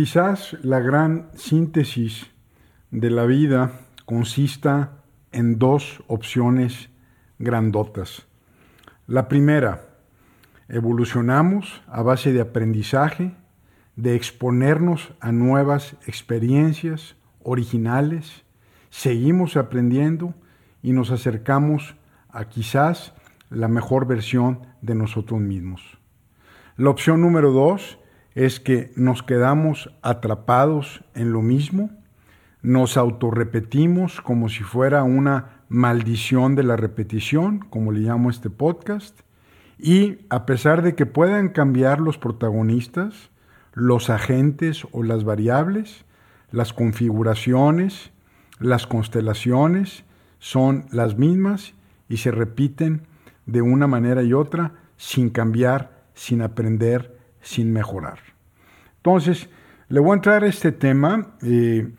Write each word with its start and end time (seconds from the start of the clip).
Quizás 0.00 0.56
la 0.62 0.78
gran 0.78 1.28
síntesis 1.34 2.30
de 2.92 3.10
la 3.10 3.26
vida 3.26 3.72
consista 4.04 5.02
en 5.32 5.58
dos 5.58 6.04
opciones 6.06 6.88
grandotas. 7.40 8.28
La 9.08 9.26
primera, 9.26 9.88
evolucionamos 10.68 11.82
a 11.88 12.02
base 12.02 12.32
de 12.32 12.40
aprendizaje, 12.40 13.34
de 13.96 14.14
exponernos 14.14 15.14
a 15.18 15.32
nuevas 15.32 15.96
experiencias 16.06 17.16
originales, 17.42 18.44
seguimos 18.90 19.56
aprendiendo 19.56 20.32
y 20.80 20.92
nos 20.92 21.10
acercamos 21.10 21.96
a 22.28 22.44
quizás 22.44 23.14
la 23.50 23.66
mejor 23.66 24.06
versión 24.06 24.60
de 24.80 24.94
nosotros 24.94 25.40
mismos. 25.40 25.98
La 26.76 26.90
opción 26.90 27.20
número 27.20 27.50
dos 27.50 27.98
es 28.38 28.60
que 28.60 28.92
nos 28.94 29.24
quedamos 29.24 29.90
atrapados 30.00 31.02
en 31.16 31.32
lo 31.32 31.42
mismo, 31.42 31.90
nos 32.62 32.96
autorrepetimos 32.96 34.20
como 34.20 34.48
si 34.48 34.62
fuera 34.62 35.02
una 35.02 35.64
maldición 35.68 36.54
de 36.54 36.62
la 36.62 36.76
repetición, 36.76 37.58
como 37.68 37.90
le 37.90 37.98
llamo 37.98 38.30
este 38.30 38.48
podcast, 38.48 39.22
y 39.76 40.18
a 40.30 40.46
pesar 40.46 40.82
de 40.82 40.94
que 40.94 41.04
puedan 41.04 41.48
cambiar 41.48 41.98
los 41.98 42.16
protagonistas, 42.16 43.30
los 43.72 44.08
agentes 44.08 44.86
o 44.92 45.02
las 45.02 45.24
variables, 45.24 46.04
las 46.52 46.72
configuraciones, 46.72 48.12
las 48.60 48.86
constelaciones 48.86 50.04
son 50.38 50.86
las 50.92 51.18
mismas 51.18 51.74
y 52.08 52.18
se 52.18 52.30
repiten 52.30 53.02
de 53.46 53.62
una 53.62 53.88
manera 53.88 54.22
y 54.22 54.32
otra 54.32 54.74
sin 54.96 55.28
cambiar, 55.28 56.04
sin 56.14 56.40
aprender, 56.40 57.18
sin 57.40 57.72
mejorar. 57.72 58.27
Entonces, 59.08 59.48
le 59.88 60.00
voy 60.00 60.10
a 60.10 60.14
entrar 60.16 60.44
a 60.44 60.48
este 60.48 60.70
tema 60.70 61.28
eh, 61.40 61.94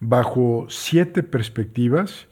bajo 0.00 0.64
siete 0.70 1.22
perspectivas. 1.22 2.26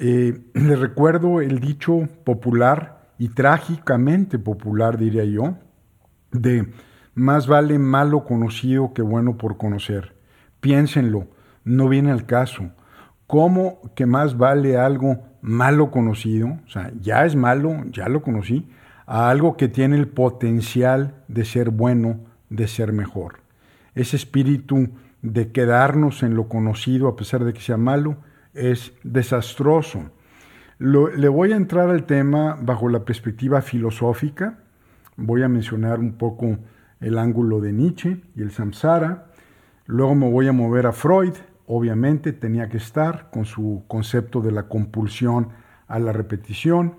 Eh, 0.00 0.40
le 0.54 0.74
recuerdo 0.74 1.40
el 1.40 1.60
dicho 1.60 2.08
popular 2.24 3.12
y 3.16 3.28
trágicamente 3.28 4.40
popular, 4.40 4.98
diría 4.98 5.24
yo, 5.24 5.54
de 6.32 6.66
más 7.14 7.46
vale 7.46 7.78
malo 7.78 8.24
conocido 8.24 8.92
que 8.92 9.02
bueno 9.02 9.38
por 9.38 9.56
conocer. 9.56 10.16
Piénsenlo, 10.60 11.28
no 11.62 11.88
viene 11.88 12.10
al 12.10 12.26
caso. 12.26 12.72
¿Cómo 13.28 13.80
que 13.94 14.04
más 14.04 14.36
vale 14.36 14.78
algo 14.78 15.22
malo 15.42 15.92
conocido? 15.92 16.58
O 16.66 16.68
sea, 16.68 16.90
ya 17.00 17.24
es 17.24 17.36
malo, 17.36 17.84
ya 17.92 18.08
lo 18.08 18.20
conocí, 18.20 18.68
a 19.06 19.30
algo 19.30 19.56
que 19.56 19.68
tiene 19.68 19.94
el 19.94 20.08
potencial 20.08 21.22
de 21.28 21.44
ser 21.44 21.70
bueno, 21.70 22.18
de 22.48 22.66
ser 22.66 22.92
mejor. 22.92 23.39
Ese 24.00 24.16
espíritu 24.16 24.88
de 25.20 25.52
quedarnos 25.52 26.22
en 26.22 26.34
lo 26.34 26.48
conocido 26.48 27.06
a 27.06 27.16
pesar 27.16 27.44
de 27.44 27.52
que 27.52 27.60
sea 27.60 27.76
malo 27.76 28.16
es 28.54 28.94
desastroso. 29.02 30.10
le 30.78 31.28
voy 31.28 31.52
a 31.52 31.56
entrar 31.56 31.90
al 31.90 32.06
tema 32.06 32.56
bajo 32.62 32.88
la 32.88 33.04
perspectiva 33.04 33.60
filosófica. 33.60 34.60
Voy 35.18 35.42
a 35.42 35.48
mencionar 35.50 36.00
un 36.00 36.14
poco 36.14 36.56
el 36.98 37.18
ángulo 37.18 37.60
de 37.60 37.74
Nietzsche 37.74 38.22
y 38.34 38.40
el 38.40 38.52
samsara. 38.52 39.26
Luego 39.84 40.14
me 40.14 40.30
voy 40.30 40.48
a 40.48 40.52
mover 40.52 40.86
a 40.86 40.92
Freud, 40.92 41.34
obviamente 41.66 42.32
tenía 42.32 42.70
que 42.70 42.78
estar 42.78 43.28
con 43.30 43.44
su 43.44 43.84
concepto 43.86 44.40
de 44.40 44.52
la 44.52 44.62
compulsión 44.62 45.50
a 45.88 45.98
la 45.98 46.14
repetición. 46.14 46.94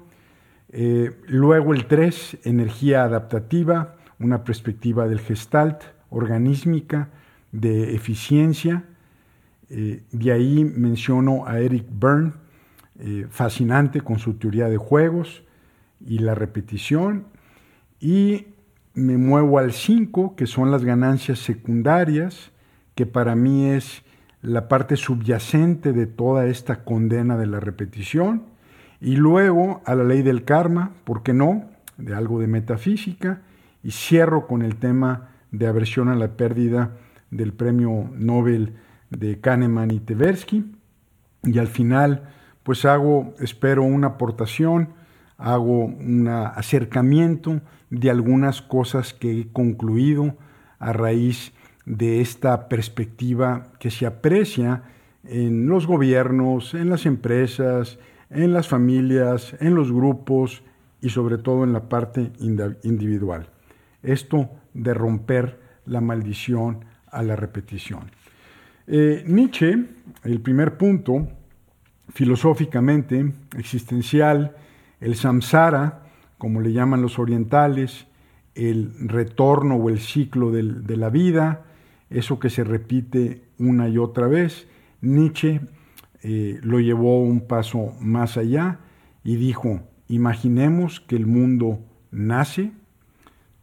Eh, 0.70 1.20
luego 1.26 1.74
el 1.74 1.88
3, 1.88 2.42
energía 2.44 3.06
adaptativa, 3.06 3.96
una 4.20 4.44
perspectiva 4.44 5.08
del 5.08 5.20
gestalt, 5.20 5.82
organísmica, 6.12 7.10
de 7.52 7.96
eficiencia. 7.96 8.86
Eh, 9.70 10.04
de 10.12 10.32
ahí 10.32 10.64
menciono 10.64 11.48
a 11.48 11.60
Eric 11.60 11.86
Byrne, 11.90 12.34
eh, 13.00 13.26
fascinante 13.30 14.02
con 14.02 14.20
su 14.20 14.36
teoría 14.36 14.68
de 14.70 14.78
juegos 14.78 15.44
y 16.06 16.20
la 16.20 16.36
repetición. 16.36 17.26
Y 18.00 18.48
me 18.94 19.18
muevo 19.18 19.58
al 19.58 19.72
5, 19.72 20.36
que 20.36 20.46
son 20.46 20.70
las 20.70 20.84
ganancias 20.84 21.40
secundarias, 21.40 22.52
que 22.96 23.06
para 23.06 23.36
mí 23.36 23.70
es 23.70 24.04
la 24.42 24.68
parte 24.68 24.98
subyacente 24.98 25.94
de 25.94 26.08
toda 26.08 26.48
esta 26.48 26.84
condena 26.84 27.38
de 27.38 27.48
la 27.48 27.60
repetición, 27.60 28.44
y 29.00 29.16
luego 29.16 29.82
a 29.86 29.96
la 29.96 30.04
ley 30.04 30.22
del 30.22 30.44
karma, 30.44 30.92
¿por 31.06 31.24
qué 31.24 31.34
no?, 31.34 31.70
de 31.98 32.16
algo 32.16 32.40
de 32.40 32.48
metafísica, 32.48 33.42
y 33.84 33.92
cierro 33.92 34.48
con 34.48 34.62
el 34.62 34.76
tema 34.76 35.30
de 35.52 35.68
aversión 35.68 36.10
a 36.10 36.16
la 36.16 36.36
pérdida 36.36 36.98
del 37.30 37.54
premio 37.54 38.10
Nobel 38.14 38.76
de 39.10 39.40
Kahneman 39.40 39.92
y 39.92 40.00
Tversky, 40.00 40.72
y 41.44 41.60
al 41.60 41.68
final 41.68 42.30
pues 42.64 42.86
hago, 42.86 43.34
espero, 43.40 43.84
una 43.84 44.08
aportación, 44.08 44.90
hago 45.38 45.86
un 45.86 46.28
acercamiento 46.28 47.62
de 47.90 48.10
algunas 48.10 48.62
cosas 48.62 49.14
que 49.14 49.40
he 49.40 49.48
concluido 49.52 50.38
a 50.80 50.94
raíz 50.94 51.54
de 51.86 52.22
esta 52.22 52.70
perspectiva 52.70 53.74
que 53.80 53.90
se 53.90 54.06
aprecia 54.06 54.84
en 55.24 55.68
los 55.68 55.88
gobiernos, 55.88 56.74
en 56.74 56.90
las 56.90 57.06
empresas, 57.06 58.00
en 58.30 58.54
las 58.54 58.68
familias, 58.68 59.56
en 59.60 59.76
los 59.76 59.92
grupos 59.92 60.64
y 61.02 61.10
sobre 61.10 61.38
todo 61.38 61.64
en 61.64 61.74
la 61.74 61.90
parte 61.90 62.32
individual. 62.84 63.50
Esto 64.04 64.50
de 64.74 64.94
romper 64.94 65.60
la 65.86 66.02
maldición 66.02 66.86
a 67.10 67.24
la 67.24 67.36
repetición. 67.36 68.12
Eh, 68.88 69.24
Nietzsche, 69.28 69.76
el 70.24 70.42
primer 70.42 70.78
punto, 70.78 71.28
filosóficamente, 72.14 73.34
existencial, 73.58 74.56
el 75.00 75.16
samsara, 75.16 76.04
como 76.38 76.62
le 76.62 76.74
llaman 76.74 77.02
los 77.02 77.20
orientales, 77.20 78.08
el 78.56 78.94
retorno 79.08 79.76
o 79.76 79.90
el 79.90 80.00
ciclo 80.00 80.52
de 80.52 80.98
la 80.98 81.10
vida, 81.10 81.64
eso 82.10 82.40
que 82.40 82.50
se 82.50 82.64
repite 82.64 83.44
una 83.58 83.88
y 83.88 83.98
otra 83.98 84.28
vez. 84.28 84.68
Nietzsche 85.02 85.62
eh, 86.24 86.60
lo 86.62 86.80
llevó 86.80 87.24
un 87.24 87.48
paso 87.48 87.94
más 88.00 88.38
allá 88.38 88.80
y 89.24 89.36
dijo, 89.36 89.82
imaginemos 90.08 91.00
que 91.00 91.16
el 91.16 91.26
mundo 91.26 91.80
nace, 92.12 92.72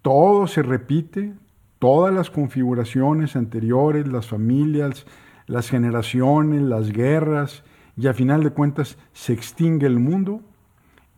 todo 0.08 0.46
se 0.46 0.62
repite, 0.62 1.34
todas 1.78 2.14
las 2.14 2.30
configuraciones 2.30 3.36
anteriores, 3.36 4.08
las 4.08 4.26
familias, 4.26 5.04
las 5.46 5.69
generaciones, 5.69 6.62
las 6.62 6.92
guerras, 6.92 7.62
y 7.94 8.06
a 8.06 8.14
final 8.14 8.42
de 8.42 8.48
cuentas 8.48 8.97
se 9.12 9.34
extingue 9.34 9.86
el 9.86 9.98
mundo 9.98 10.41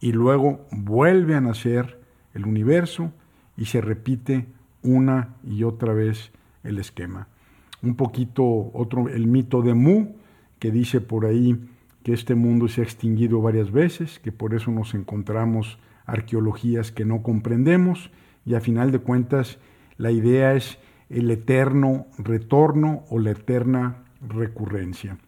y 0.00 0.10
luego 0.10 0.66
vuelve 0.72 1.36
a 1.36 1.40
nacer 1.40 2.00
el 2.34 2.46
universo 2.46 3.12
y 3.56 3.66
se 3.66 3.80
repite 3.80 4.48
una 4.82 5.36
y 5.44 5.62
otra 5.62 5.92
vez 5.92 6.32
el 6.64 6.80
esquema. 6.80 7.28
Un 7.82 7.94
poquito 7.94 8.72
otro, 8.74 9.08
el 9.08 9.28
mito 9.28 9.62
de 9.62 9.74
Mu, 9.74 10.16
que 10.58 10.72
dice 10.72 11.00
por 11.00 11.26
ahí 11.26 11.64
que 12.02 12.12
este 12.12 12.34
mundo 12.34 12.66
se 12.66 12.80
ha 12.80 12.84
extinguido 12.84 13.40
varias 13.40 13.70
veces, 13.70 14.18
que 14.18 14.32
por 14.32 14.52
eso 14.52 14.72
nos 14.72 14.94
encontramos 14.94 15.78
arqueologías 16.06 16.90
que 16.90 17.04
no 17.04 17.22
comprendemos 17.22 18.10
y 18.44 18.54
a 18.54 18.60
final 18.60 18.90
de 18.92 19.00
cuentas 19.00 19.58
la 19.96 20.10
idea 20.10 20.54
es 20.54 20.78
el 21.08 21.30
eterno 21.30 22.06
retorno 22.18 23.04
o 23.10 23.18
la 23.18 23.32
eterna 23.32 24.04
recurrencia. 24.26 25.18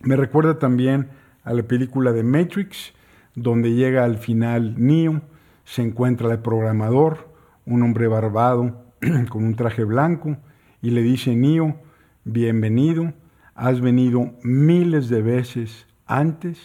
Me 0.00 0.16
recuerda 0.16 0.58
también 0.58 1.08
a 1.44 1.54
la 1.54 1.62
película 1.62 2.12
de 2.12 2.22
Matrix, 2.22 2.92
donde 3.34 3.74
llega 3.74 4.04
al 4.04 4.18
final 4.18 4.74
Neo, 4.76 5.22
se 5.64 5.82
encuentra 5.82 6.30
el 6.32 6.40
programador, 6.40 7.32
un 7.64 7.82
hombre 7.82 8.08
barbado 8.08 8.84
con 9.30 9.44
un 9.44 9.54
traje 9.54 9.84
blanco, 9.84 10.36
y 10.82 10.90
le 10.90 11.02
dice, 11.02 11.34
Neo, 11.34 11.80
bienvenido, 12.24 13.14
has 13.54 13.80
venido 13.80 14.34
miles 14.42 15.08
de 15.08 15.22
veces 15.22 15.86
antes 16.06 16.58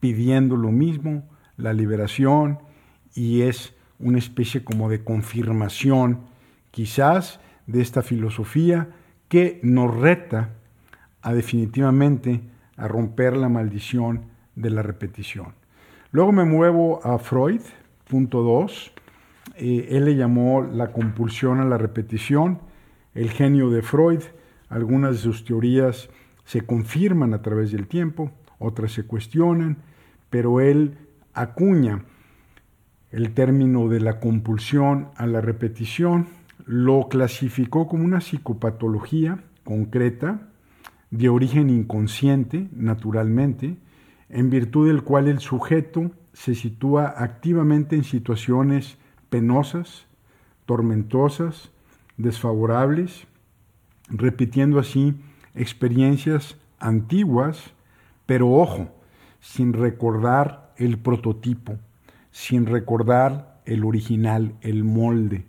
pidiendo 0.00 0.56
lo 0.56 0.70
mismo, 0.70 1.28
la 1.56 1.72
liberación, 1.72 2.58
y 3.14 3.42
es 3.42 3.74
una 3.98 4.18
especie 4.18 4.64
como 4.64 4.88
de 4.88 5.02
confirmación, 5.02 6.20
quizás, 6.70 7.40
de 7.66 7.82
esta 7.82 8.02
filosofía 8.02 8.88
que 9.28 9.60
nos 9.62 9.94
reta 9.94 10.50
a 11.22 11.34
definitivamente 11.34 12.40
a 12.76 12.88
romper 12.88 13.36
la 13.36 13.48
maldición 13.48 14.22
de 14.54 14.70
la 14.70 14.82
repetición. 14.82 15.54
Luego 16.10 16.32
me 16.32 16.44
muevo 16.44 17.04
a 17.04 17.18
Freud, 17.18 17.60
punto 18.08 18.42
2. 18.42 18.92
Eh, 19.56 19.88
él 19.90 20.06
le 20.06 20.16
llamó 20.16 20.62
la 20.62 20.92
compulsión 20.92 21.60
a 21.60 21.64
la 21.64 21.76
repetición, 21.76 22.60
el 23.14 23.30
genio 23.30 23.68
de 23.70 23.82
Freud. 23.82 24.22
Algunas 24.70 25.12
de 25.12 25.18
sus 25.18 25.44
teorías 25.44 26.08
se 26.44 26.62
confirman 26.62 27.34
a 27.34 27.42
través 27.42 27.72
del 27.72 27.86
tiempo, 27.86 28.30
otras 28.58 28.92
se 28.92 29.04
cuestionan, 29.04 29.78
pero 30.30 30.60
él 30.60 30.96
acuña 31.34 32.04
el 33.10 33.32
término 33.32 33.88
de 33.88 34.00
la 34.00 34.20
compulsión 34.20 35.08
a 35.16 35.26
la 35.26 35.40
repetición, 35.40 36.26
lo 36.66 37.08
clasificó 37.08 37.86
como 37.86 38.04
una 38.04 38.20
psicopatología 38.20 39.42
concreta, 39.64 40.48
de 41.10 41.28
origen 41.28 41.70
inconsciente, 41.70 42.68
naturalmente, 42.72 43.76
en 44.28 44.50
virtud 44.50 44.88
del 44.88 45.02
cual 45.02 45.28
el 45.28 45.38
sujeto 45.40 46.10
se 46.32 46.54
sitúa 46.54 47.14
activamente 47.16 47.96
en 47.96 48.04
situaciones 48.04 48.98
penosas, 49.30 50.06
tormentosas, 50.66 51.70
desfavorables, 52.18 53.26
repitiendo 54.08 54.78
así 54.78 55.14
experiencias 55.54 56.56
antiguas, 56.78 57.72
pero 58.26 58.50
ojo, 58.50 58.88
sin 59.40 59.72
recordar 59.72 60.72
el 60.76 60.98
prototipo, 60.98 61.78
sin 62.30 62.66
recordar 62.66 63.60
el 63.64 63.84
original, 63.84 64.54
el 64.60 64.84
molde, 64.84 65.46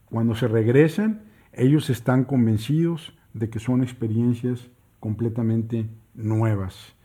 cuando 0.09 0.35
se 0.35 0.47
regresan, 0.47 1.23
ellos 1.53 1.89
están 1.89 2.23
convencidos 2.23 3.13
de 3.33 3.49
que 3.49 3.59
son 3.59 3.83
experiencias 3.83 4.69
completamente 4.99 5.87
nuevas. 6.13 6.95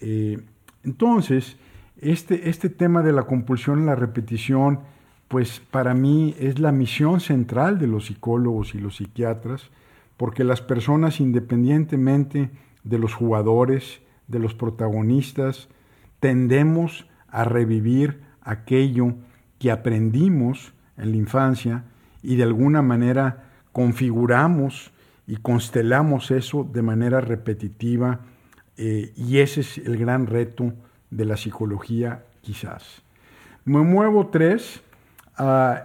Eh, 0.00 0.42
entonces, 0.84 1.56
este, 2.00 2.48
este 2.48 2.68
tema 2.68 3.02
de 3.02 3.12
la 3.12 3.24
compulsión 3.24 3.82
y 3.82 3.86
la 3.86 3.94
repetición, 3.94 4.80
pues 5.30 5.60
para 5.60 5.94
mí 5.94 6.34
es 6.40 6.58
la 6.58 6.72
misión 6.72 7.20
central 7.20 7.78
de 7.78 7.86
los 7.86 8.06
psicólogos 8.06 8.74
y 8.74 8.80
los 8.80 8.96
psiquiatras, 8.96 9.70
porque 10.16 10.42
las 10.42 10.60
personas, 10.60 11.20
independientemente 11.20 12.50
de 12.82 12.98
los 12.98 13.14
jugadores, 13.14 14.00
de 14.26 14.40
los 14.40 14.54
protagonistas, 14.54 15.68
tendemos 16.18 17.06
a 17.28 17.44
revivir 17.44 18.22
aquello 18.42 19.14
que 19.60 19.70
aprendimos 19.70 20.72
en 20.96 21.12
la 21.12 21.16
infancia 21.18 21.84
y 22.24 22.34
de 22.34 22.42
alguna 22.42 22.82
manera 22.82 23.52
configuramos 23.70 24.90
y 25.28 25.36
constelamos 25.36 26.32
eso 26.32 26.64
de 26.64 26.82
manera 26.82 27.20
repetitiva 27.20 28.18
eh, 28.76 29.12
y 29.14 29.38
ese 29.38 29.60
es 29.60 29.78
el 29.78 29.96
gran 29.96 30.26
reto 30.26 30.72
de 31.10 31.24
la 31.24 31.36
psicología 31.36 32.24
quizás. 32.40 33.02
Me 33.64 33.78
muevo 33.78 34.26
tres 34.26 34.82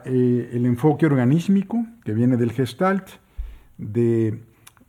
eh, 0.05 0.49
el 0.53 0.65
enfoque 0.65 1.05
organísmico 1.05 1.85
que 2.03 2.13
viene 2.13 2.35
del 2.37 2.51
gestalt, 2.51 3.07
de 3.77 4.43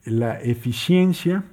la 0.05 0.41
eficiencia 0.41 1.45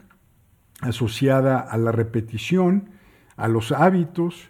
asociada 0.81 1.60
a 1.60 1.77
la 1.77 1.92
repetición, 1.92 2.89
a 3.36 3.48
los 3.48 3.71
hábitos, 3.71 4.50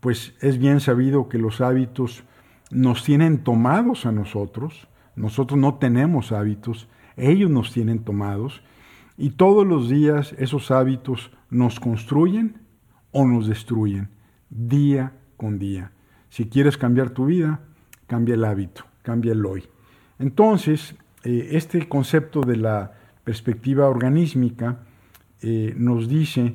pues 0.00 0.34
es 0.40 0.58
bien 0.58 0.80
sabido 0.80 1.28
que 1.28 1.38
los 1.38 1.60
hábitos 1.60 2.24
nos 2.70 3.04
tienen 3.04 3.42
tomados 3.42 4.06
a 4.06 4.12
nosotros, 4.12 4.88
nosotros 5.16 5.58
no 5.58 5.74
tenemos 5.74 6.32
hábitos, 6.32 6.88
ellos 7.16 7.50
nos 7.50 7.72
tienen 7.72 8.00
tomados, 8.04 8.62
y 9.16 9.30
todos 9.30 9.66
los 9.66 9.88
días 9.88 10.34
esos 10.38 10.70
hábitos 10.70 11.30
nos 11.50 11.78
construyen 11.78 12.60
o 13.12 13.26
nos 13.26 13.46
destruyen, 13.46 14.10
día 14.50 15.12
con 15.36 15.58
día. 15.58 15.92
Si 16.28 16.48
quieres 16.48 16.76
cambiar 16.76 17.10
tu 17.10 17.26
vida, 17.26 17.60
cambia 18.06 18.34
el 18.34 18.44
hábito, 18.44 18.84
cambia 19.02 19.32
el 19.32 19.44
hoy. 19.44 19.64
Entonces, 20.18 20.94
eh, 21.24 21.48
este 21.52 21.88
concepto 21.88 22.42
de 22.42 22.56
la 22.56 22.92
perspectiva 23.24 23.88
organísmica 23.88 24.78
eh, 25.40 25.74
nos 25.76 26.08
dice 26.08 26.54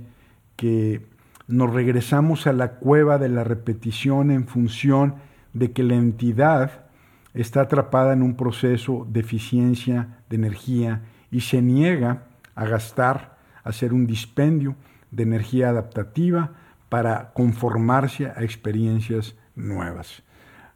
que 0.56 1.06
nos 1.48 1.74
regresamos 1.74 2.46
a 2.48 2.54
la 2.54 2.74
cueva 2.74 3.18
de 3.18 3.30
la 3.30 3.44
repetición 3.44 4.30
en 4.30 4.48
función 4.48 5.16
de 5.54 5.72
que 5.72 5.84
la 5.84 5.96
entidad 5.96 6.86
está 7.34 7.62
atrapada 7.62 8.14
en 8.14 8.22
un 8.22 8.36
proceso 8.36 9.08
de 9.10 9.22
eficiencia 9.22 10.20
de 10.30 10.36
energía 10.36 11.02
y 11.32 11.42
se 11.42 11.62
niega 11.62 12.24
a 12.56 12.66
gastar, 12.66 13.38
a 13.64 13.70
hacer 13.70 13.94
un 13.94 14.06
dispendio 14.06 14.76
de 15.12 15.24
energía 15.24 15.70
adaptativa 15.70 16.52
para 16.90 17.32
conformarse 17.34 18.28
a 18.28 18.44
experiencias 18.44 19.36
nuevas. 19.56 20.24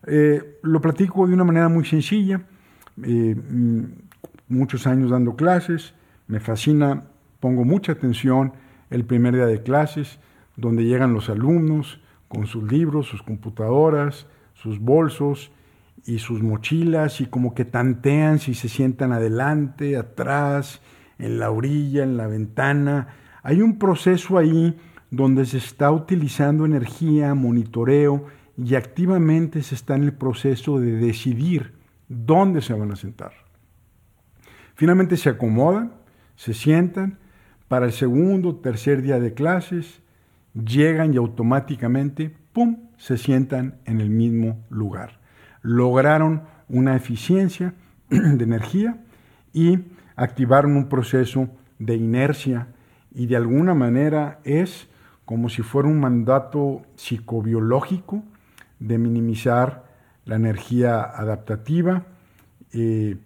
Eh, 0.05 0.59
lo 0.63 0.81
platico 0.81 1.25
de 1.27 1.33
una 1.33 1.43
manera 1.43 1.69
muy 1.69 1.85
sencilla, 1.85 2.41
eh, 3.03 3.35
mm, 3.35 3.83
muchos 4.49 4.85
años 4.85 5.11
dando 5.11 5.35
clases, 5.35 5.93
me 6.27 6.39
fascina, 6.39 7.03
pongo 7.39 7.63
mucha 7.63 7.93
atención 7.93 8.53
el 8.89 9.05
primer 9.05 9.35
día 9.35 9.45
de 9.45 9.63
clases, 9.63 10.19
donde 10.55 10.83
llegan 10.83 11.13
los 11.13 11.29
alumnos 11.29 12.01
con 12.27 12.47
sus 12.47 12.69
libros, 12.69 13.07
sus 13.07 13.23
computadoras, 13.23 14.27
sus 14.53 14.79
bolsos 14.79 15.51
y 16.05 16.19
sus 16.19 16.43
mochilas 16.43 17.21
y 17.21 17.25
como 17.25 17.53
que 17.53 17.65
tantean 17.65 18.39
si 18.39 18.53
se 18.53 18.69
sientan 18.69 19.13
adelante, 19.13 19.97
atrás, 19.97 20.81
en 21.17 21.39
la 21.39 21.49
orilla, 21.49 22.03
en 22.03 22.17
la 22.17 22.27
ventana. 22.27 23.07
Hay 23.41 23.61
un 23.61 23.77
proceso 23.79 24.37
ahí 24.37 24.75
donde 25.11 25.45
se 25.45 25.57
está 25.57 25.91
utilizando 25.91 26.65
energía, 26.65 27.33
monitoreo 27.35 28.25
y 28.57 28.75
activamente 28.75 29.63
se 29.63 29.75
está 29.75 29.95
en 29.95 30.03
el 30.03 30.13
proceso 30.13 30.79
de 30.79 30.91
decidir 30.97 31.73
dónde 32.07 32.61
se 32.61 32.73
van 32.73 32.91
a 32.91 32.95
sentar. 32.95 33.33
Finalmente 34.75 35.17
se 35.17 35.29
acomodan, 35.29 35.93
se 36.35 36.53
sientan, 36.53 37.17
para 37.67 37.85
el 37.85 37.91
segundo, 37.91 38.55
tercer 38.55 39.01
día 39.01 39.19
de 39.19 39.33
clases, 39.33 40.01
llegan 40.53 41.13
y 41.13 41.17
automáticamente, 41.17 42.35
¡pum!, 42.51 42.89
se 42.97 43.17
sientan 43.17 43.79
en 43.85 44.01
el 44.01 44.09
mismo 44.09 44.63
lugar. 44.69 45.19
Lograron 45.61 46.43
una 46.69 46.95
eficiencia 46.95 47.73
de 48.09 48.43
energía 48.43 48.97
y 49.53 49.79
activaron 50.15 50.75
un 50.77 50.89
proceso 50.89 51.49
de 51.79 51.95
inercia 51.95 52.67
y 53.11 53.25
de 53.27 53.35
alguna 53.35 53.73
manera 53.73 54.39
es 54.43 54.87
como 55.25 55.49
si 55.49 55.61
fuera 55.61 55.87
un 55.87 55.99
mandato 55.99 56.81
psicobiológico 56.95 58.23
de 58.83 58.97
minimizar 58.97 59.85
la 60.25 60.35
energía 60.35 61.01
adaptativa, 61.03 62.03
eh, 62.73 63.17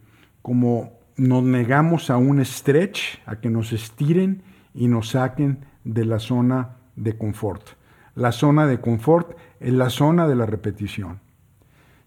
como 0.44 1.00
nos 1.16 1.42
negamos 1.42 2.12
a 2.12 2.18
un 2.18 2.46
stretch, 2.46 3.20
a 3.26 3.38
que 3.38 3.50
nos 3.50 3.74
estiren 3.74 4.44
y 4.76 4.88
nos 4.88 5.10
saquen 5.10 5.66
de 5.84 6.06
la 6.06 6.20
zona 6.20 6.78
de 6.96 7.18
confort. 7.18 7.64
La 8.14 8.32
zona 8.32 8.68
de 8.68 8.80
confort 8.80 9.36
es 9.60 9.74
la 9.74 9.90
zona 9.90 10.28
de 10.28 10.36
la 10.36 10.46
repetición. 10.46 11.22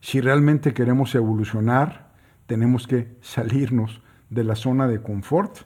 Si 0.01 0.21
realmente 0.21 0.73
queremos 0.73 1.15
evolucionar, 1.17 2.13
tenemos 2.47 2.87
que 2.87 3.17
salirnos 3.21 4.01
de 4.29 4.45
la 4.45 4.55
zona 4.55 4.87
de 4.87 5.03
confort 5.03 5.59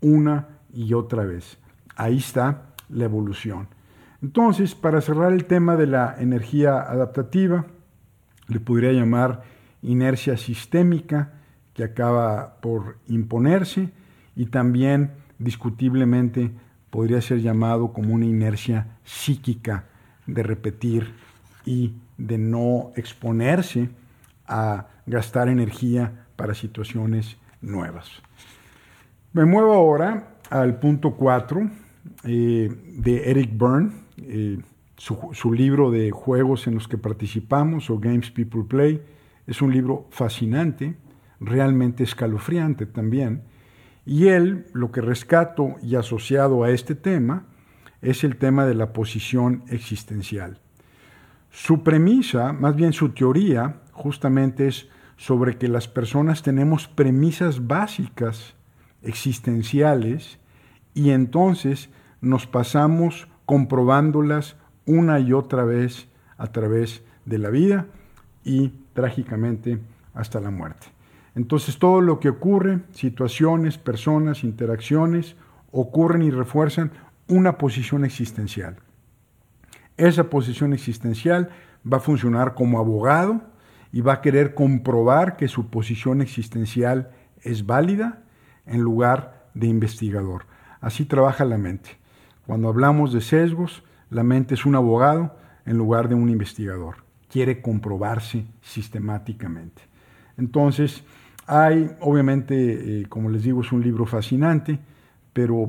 una 0.00 0.48
y 0.72 0.92
otra 0.92 1.24
vez. 1.24 1.58
Ahí 1.94 2.18
está 2.18 2.74
la 2.88 3.04
evolución. 3.04 3.68
Entonces, 4.22 4.74
para 4.74 5.00
cerrar 5.00 5.32
el 5.32 5.44
tema 5.44 5.76
de 5.76 5.86
la 5.86 6.16
energía 6.18 6.80
adaptativa, 6.80 7.66
le 8.48 8.60
podría 8.60 8.92
llamar 8.92 9.42
inercia 9.82 10.36
sistémica, 10.36 11.34
que 11.74 11.84
acaba 11.84 12.56
por 12.60 12.98
imponerse, 13.06 13.90
y 14.34 14.46
también 14.46 15.12
discutiblemente 15.38 16.50
podría 16.90 17.20
ser 17.20 17.40
llamado 17.40 17.92
como 17.92 18.14
una 18.14 18.26
inercia 18.26 18.98
psíquica 19.04 19.84
de 20.26 20.42
repetir 20.42 21.14
y 21.64 21.94
de 22.16 22.38
no 22.38 22.90
exponerse 22.96 23.90
a 24.46 24.86
gastar 25.06 25.48
energía 25.48 26.26
para 26.34 26.54
situaciones 26.54 27.36
nuevas. 27.60 28.10
Me 29.32 29.44
muevo 29.44 29.74
ahora 29.74 30.34
al 30.50 30.78
punto 30.80 31.14
4 31.14 31.70
eh, 32.24 32.70
de 32.96 33.30
Eric 33.30 33.50
Byrne, 33.56 33.92
eh, 34.18 34.58
su, 34.96 35.16
su, 35.32 35.52
libro 35.52 35.90
de 35.90 36.10
juegos 36.10 36.66
en 36.66 36.74
los 36.74 36.88
que 36.88 36.98
participamos 36.98 37.90
o 37.90 37.98
Games 37.98 38.30
People 38.30 38.64
Play. 38.64 39.02
Es 39.46 39.62
un 39.62 39.72
libro 39.72 40.06
fascinante, 40.10 40.96
realmente 41.40 42.02
escalofriante 42.02 42.86
también. 42.86 43.42
Y 44.04 44.28
él, 44.28 44.66
lo 44.72 44.90
que 44.90 45.00
rescato 45.00 45.76
y 45.82 45.94
asociado 45.94 46.64
a 46.64 46.70
este 46.70 46.94
tema, 46.94 47.46
es 48.02 48.24
el 48.24 48.36
tema 48.36 48.66
de 48.66 48.74
la 48.74 48.92
posición 48.92 49.64
existencial. 49.68 50.60
Su 51.50 51.82
premisa, 51.82 52.52
más 52.52 52.76
bien 52.76 52.92
su 52.92 53.10
teoría, 53.10 53.80
justamente 53.92 54.68
es 54.68 54.88
sobre 55.16 55.58
que 55.58 55.68
las 55.68 55.88
personas 55.88 56.42
tenemos 56.42 56.86
premisas 56.88 57.66
básicas 57.66 58.54
existenciales 59.02 60.38
y 60.94 61.10
entonces 61.10 61.90
nos 62.20 62.46
pasamos 62.46 63.28
comprobándolas 63.46 64.56
una 64.86 65.20
y 65.20 65.32
otra 65.32 65.64
vez 65.64 66.08
a 66.36 66.48
través 66.48 67.02
de 67.24 67.38
la 67.38 67.50
vida 67.50 67.86
y 68.44 68.70
trágicamente 68.94 69.78
hasta 70.14 70.40
la 70.40 70.50
muerte. 70.50 70.86
Entonces 71.34 71.78
todo 71.78 72.00
lo 72.00 72.18
que 72.18 72.30
ocurre, 72.30 72.80
situaciones, 72.92 73.78
personas, 73.78 74.42
interacciones, 74.42 75.36
ocurren 75.70 76.22
y 76.22 76.30
refuerzan 76.30 76.90
una 77.28 77.58
posición 77.58 78.04
existencial. 78.04 78.76
Esa 79.96 80.30
posición 80.30 80.72
existencial 80.72 81.50
va 81.90 81.98
a 81.98 82.00
funcionar 82.00 82.54
como 82.54 82.78
abogado 82.78 83.42
y 83.92 84.00
va 84.00 84.14
a 84.14 84.20
querer 84.20 84.54
comprobar 84.54 85.36
que 85.36 85.48
su 85.48 85.70
posición 85.70 86.22
existencial 86.22 87.10
es 87.42 87.66
válida 87.66 88.22
en 88.66 88.80
lugar 88.80 89.48
de 89.54 89.66
investigador. 89.66 90.46
Así 90.80 91.04
trabaja 91.04 91.44
la 91.44 91.58
mente. 91.58 91.97
Cuando 92.48 92.70
hablamos 92.70 93.12
de 93.12 93.20
sesgos, 93.20 93.82
la 94.08 94.22
mente 94.22 94.54
es 94.54 94.64
un 94.64 94.74
abogado 94.74 95.36
en 95.66 95.76
lugar 95.76 96.08
de 96.08 96.14
un 96.14 96.30
investigador. 96.30 97.04
Quiere 97.28 97.60
comprobarse 97.60 98.46
sistemáticamente. 98.62 99.82
Entonces, 100.38 101.04
hay, 101.46 101.94
obviamente, 102.00 103.02
eh, 103.02 103.06
como 103.06 103.28
les 103.28 103.42
digo, 103.42 103.60
es 103.60 103.70
un 103.70 103.82
libro 103.82 104.06
fascinante, 104.06 104.78
pero 105.34 105.68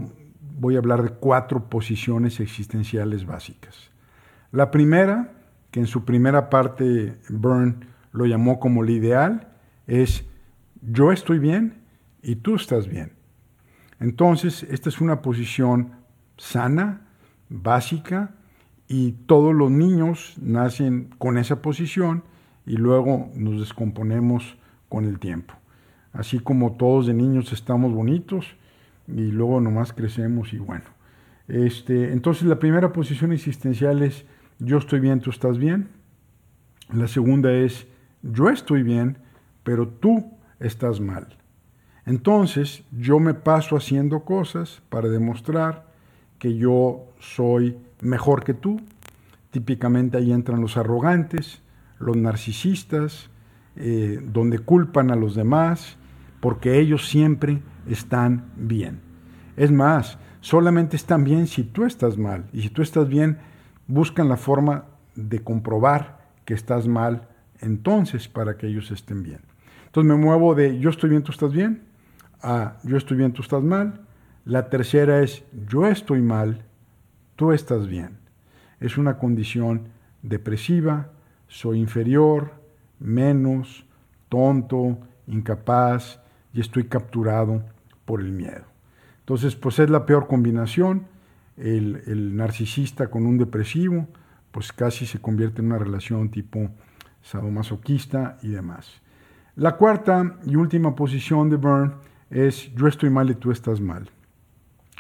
voy 0.57 0.77
a 0.77 0.77
hablar 0.77 1.03
de 1.03 1.09
cuatro 1.09 1.69
posiciones 1.69 2.39
existenciales 2.39 3.25
básicas. 3.25 3.91
La 4.53 4.71
primera, 4.71 5.33
que 5.71 5.81
en 5.81 5.85
su 5.85 6.05
primera 6.05 6.49
parte 6.49 7.17
Byrne 7.27 7.75
lo 8.13 8.25
llamó 8.25 8.57
como 8.61 8.85
el 8.85 8.91
ideal, 8.91 9.49
es 9.85 10.23
yo 10.81 11.11
estoy 11.11 11.39
bien 11.39 11.81
y 12.23 12.37
tú 12.37 12.55
estás 12.55 12.87
bien. 12.87 13.11
Entonces, 13.99 14.63
esta 14.63 14.87
es 14.87 15.01
una 15.01 15.21
posición 15.21 15.98
sana, 16.39 17.01
básica, 17.49 18.31
y 18.87 19.11
todos 19.27 19.53
los 19.53 19.69
niños 19.69 20.33
nacen 20.41 21.09
con 21.19 21.37
esa 21.37 21.61
posición 21.61 22.23
y 22.65 22.75
luego 22.77 23.29
nos 23.35 23.59
descomponemos 23.59 24.57
con 24.89 25.05
el 25.05 25.19
tiempo. 25.19 25.53
Así 26.11 26.39
como 26.39 26.73
todos 26.73 27.05
de 27.05 27.13
niños 27.13 27.53
estamos 27.53 27.93
bonitos 27.93 28.47
y 29.07 29.31
luego 29.31 29.61
nomás 29.61 29.93
crecemos 29.93 30.53
y 30.53 30.57
bueno. 30.57 30.85
Este, 31.47 32.11
entonces 32.13 32.47
la 32.47 32.57
primera 32.57 32.91
posición 32.91 33.31
existencial 33.31 34.01
es 34.01 34.25
yo 34.57 34.79
estoy 34.79 34.99
bien, 34.99 35.19
tú 35.19 35.29
estás 35.29 35.59
bien. 35.59 35.89
La 36.91 37.07
segunda 37.07 37.53
es 37.53 37.87
yo 38.23 38.49
estoy 38.49 38.81
bien, 38.81 39.19
pero 39.63 39.87
tú 39.87 40.31
estás 40.59 40.99
mal. 40.99 41.37
Entonces 42.07 42.83
yo 42.91 43.19
me 43.19 43.35
paso 43.35 43.77
haciendo 43.77 44.25
cosas 44.25 44.81
para 44.89 45.09
demostrar 45.09 45.88
que 46.39 46.55
yo 46.57 47.05
soy 47.19 47.77
mejor 48.01 48.43
que 48.43 48.53
tú. 48.53 48.81
Típicamente 49.51 50.17
ahí 50.17 50.31
entran 50.31 50.61
los 50.61 50.77
arrogantes, 50.77 51.61
los 51.99 52.17
narcisistas, 52.17 53.29
eh, 53.75 54.19
donde 54.23 54.59
culpan 54.59 55.11
a 55.11 55.15
los 55.15 55.35
demás 55.35 55.97
porque 56.39 56.79
ellos 56.79 57.07
siempre 57.07 57.61
están 57.87 58.51
bien. 58.55 59.01
Es 59.57 59.71
más, 59.71 60.17
solamente 60.41 60.95
están 60.95 61.23
bien 61.23 61.47
si 61.47 61.63
tú 61.63 61.85
estás 61.85 62.17
mal. 62.17 62.45
Y 62.53 62.61
si 62.61 62.69
tú 62.69 62.81
estás 62.81 63.09
bien, 63.09 63.39
buscan 63.87 64.29
la 64.29 64.37
forma 64.37 64.85
de 65.15 65.43
comprobar 65.43 66.19
que 66.45 66.53
estás 66.53 66.87
mal 66.87 67.27
entonces 67.59 68.27
para 68.27 68.57
que 68.57 68.67
ellos 68.67 68.91
estén 68.91 69.23
bien. 69.23 69.41
Entonces 69.87 70.07
me 70.07 70.15
muevo 70.15 70.55
de 70.55 70.79
yo 70.79 70.89
estoy 70.89 71.09
bien, 71.09 71.23
tú 71.23 71.31
estás 71.31 71.51
bien, 71.51 71.83
a 72.41 72.77
yo 72.83 72.95
estoy 72.95 73.17
bien, 73.17 73.33
tú 73.33 73.41
estás 73.41 73.63
mal. 73.63 74.01
La 74.45 74.69
tercera 74.69 75.21
es 75.21 75.43
yo 75.67 75.85
estoy 75.87 76.21
mal, 76.21 76.63
tú 77.35 77.51
estás 77.51 77.87
bien. 77.87 78.17
Es 78.79 78.97
una 78.97 79.17
condición 79.17 79.89
depresiva, 80.21 81.09
soy 81.47 81.79
inferior, 81.79 82.53
menos, 82.99 83.85
tonto, 84.29 84.97
incapaz 85.27 86.19
y 86.53 86.61
estoy 86.61 86.85
capturado 86.85 87.63
por 88.05 88.21
el 88.21 88.31
miedo. 88.31 88.65
Entonces, 89.19 89.55
pues 89.55 89.79
es 89.79 89.89
la 89.89 90.05
peor 90.05 90.27
combinación. 90.27 91.07
El, 91.57 92.01
el 92.07 92.35
narcisista 92.35 93.09
con 93.09 93.25
un 93.25 93.37
depresivo, 93.37 94.07
pues 94.51 94.71
casi 94.71 95.05
se 95.05 95.19
convierte 95.19 95.61
en 95.61 95.67
una 95.67 95.77
relación 95.77 96.29
tipo 96.29 96.69
sadomasoquista 97.21 98.37
y 98.41 98.49
demás. 98.49 99.01
La 99.55 99.75
cuarta 99.75 100.37
y 100.45 100.55
última 100.55 100.95
posición 100.95 101.49
de 101.49 101.57
Byrne 101.57 101.91
es 102.29 102.73
yo 102.75 102.87
estoy 102.87 103.09
mal 103.09 103.29
y 103.29 103.35
tú 103.35 103.51
estás 103.51 103.81
mal. 103.81 104.09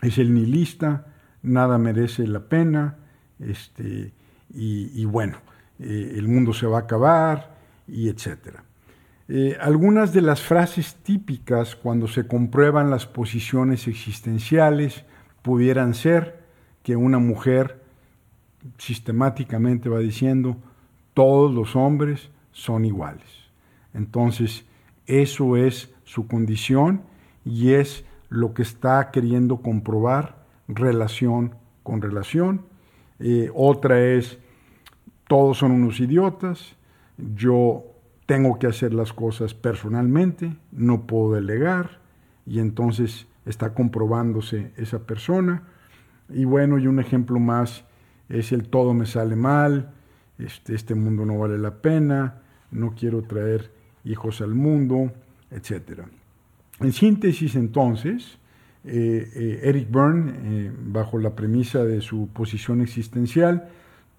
Es 0.01 0.17
el 0.17 0.33
nihilista, 0.33 1.07
nada 1.41 1.77
merece 1.77 2.27
la 2.27 2.41
pena, 2.41 2.97
este, 3.39 4.13
y, 4.53 5.05
bueno, 5.05 5.37
eh, 5.79 6.13
el 6.15 6.27
mundo 6.27 6.53
se 6.53 6.65
va 6.65 6.77
a 6.77 6.81
acabar, 6.81 7.55
y 7.87 8.09
etcétera. 8.09 8.63
Eh, 9.27 9.57
algunas 9.61 10.11
de 10.13 10.21
las 10.21 10.41
frases 10.41 10.95
típicas 11.03 11.75
cuando 11.75 12.07
se 12.07 12.27
comprueban 12.27 12.89
las 12.89 13.05
posiciones 13.05 13.87
existenciales 13.87 15.05
pudieran 15.43 15.93
ser 15.93 16.39
que 16.83 16.95
una 16.95 17.19
mujer 17.19 17.81
sistemáticamente 18.77 19.89
va 19.89 19.99
diciendo, 19.99 20.57
todos 21.13 21.53
los 21.53 21.75
hombres 21.75 22.29
son 22.51 22.85
iguales. 22.85 23.27
Entonces, 23.93 24.65
eso 25.05 25.57
es 25.57 25.93
su 26.03 26.27
condición 26.27 27.03
y 27.45 27.73
es 27.73 28.05
lo 28.29 28.53
que 28.53 28.61
está 28.61 29.11
queriendo 29.11 29.57
comprobar 29.57 30.45
relación 30.67 31.55
con 31.83 32.01
relación. 32.01 32.65
Eh, 33.19 33.51
otra 33.53 33.99
es, 33.99 34.39
todos 35.27 35.57
son 35.57 35.71
unos 35.71 35.99
idiotas, 35.99 36.75
yo 37.35 37.83
tengo 38.25 38.59
que 38.59 38.67
hacer 38.67 38.93
las 38.93 39.11
cosas 39.11 39.53
personalmente, 39.53 40.55
no 40.71 41.07
puedo 41.07 41.33
delegar, 41.33 41.99
y 42.45 42.59
entonces 42.59 43.27
está 43.45 43.73
comprobándose 43.73 44.71
esa 44.77 44.99
persona. 44.99 45.63
Y 46.29 46.45
bueno, 46.45 46.77
y 46.77 46.87
un 46.87 46.99
ejemplo 46.99 47.39
más 47.39 47.85
es 48.29 48.51
el 48.51 48.69
todo 48.69 48.93
me 48.93 49.05
sale 49.05 49.35
mal, 49.35 49.91
este, 50.37 50.75
este, 50.75 50.95
mundo 50.95 51.25
no 51.25 51.37
vale 51.39 51.57
la 51.57 51.81
pena, 51.81 52.41
no 52.71 52.93
quiero 52.95 53.23
traer 53.23 53.71
hijos 54.03 54.41
al 54.41 54.55
mundo, 54.55 55.11
etc. 55.51 56.03
En 56.79 56.93
síntesis, 56.93 57.55
entonces, 57.55 58.39
eh, 58.85 59.29
eh, 59.35 59.59
Eric 59.63 59.89
Byrne, 59.91 60.33
eh, 60.43 60.71
bajo 60.73 61.17
la 61.17 61.35
premisa 61.35 61.83
de 61.83 62.01
su 62.01 62.29
posición 62.29 62.81
existencial, 62.81 63.69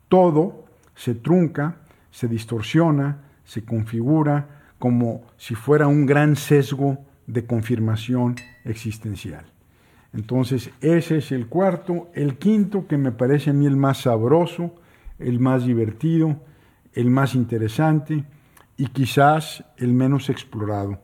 todo 0.09 0.65
se 0.95 1.15
trunca, 1.15 1.79
se 2.11 2.29
distorsiona, 2.29 3.23
se 3.45 3.65
configura 3.65 4.61
como 4.79 5.23
si 5.37 5.55
fuera 5.55 5.87
un 5.87 6.05
gran 6.07 6.37
sesgo 6.37 6.99
de 7.27 7.47
confirmación 7.47 8.37
existencial. 8.65 9.47
Entonces, 10.13 10.71
ese 10.81 11.19
es 11.19 11.33
el 11.33 11.47
cuarto. 11.47 12.11
El 12.15 12.37
quinto, 12.37 12.87
que 12.87 12.99
me 12.99 13.13
parece 13.13 13.51
a 13.51 13.53
mí 13.53 13.67
el 13.67 13.77
más 13.77 14.03
sabroso, 14.03 14.75
el 15.19 15.39
más 15.39 15.65
divertido, 15.65 16.41
el 16.93 17.11
más 17.11 17.35
interesante 17.35 18.25
y 18.77 18.87
quizás 18.89 19.65
el 19.77 19.93
menos 19.95 20.29
explorado. 20.29 21.01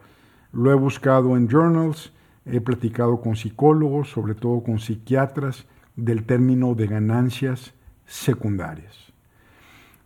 Lo 0.56 0.72
he 0.72 0.74
buscado 0.74 1.36
en 1.36 1.48
journals, 1.48 2.14
he 2.46 2.62
platicado 2.62 3.20
con 3.20 3.36
psicólogos, 3.36 4.08
sobre 4.08 4.34
todo 4.34 4.62
con 4.62 4.78
psiquiatras, 4.78 5.66
del 5.96 6.24
término 6.24 6.74
de 6.74 6.86
ganancias 6.86 7.74
secundarias. 8.06 9.12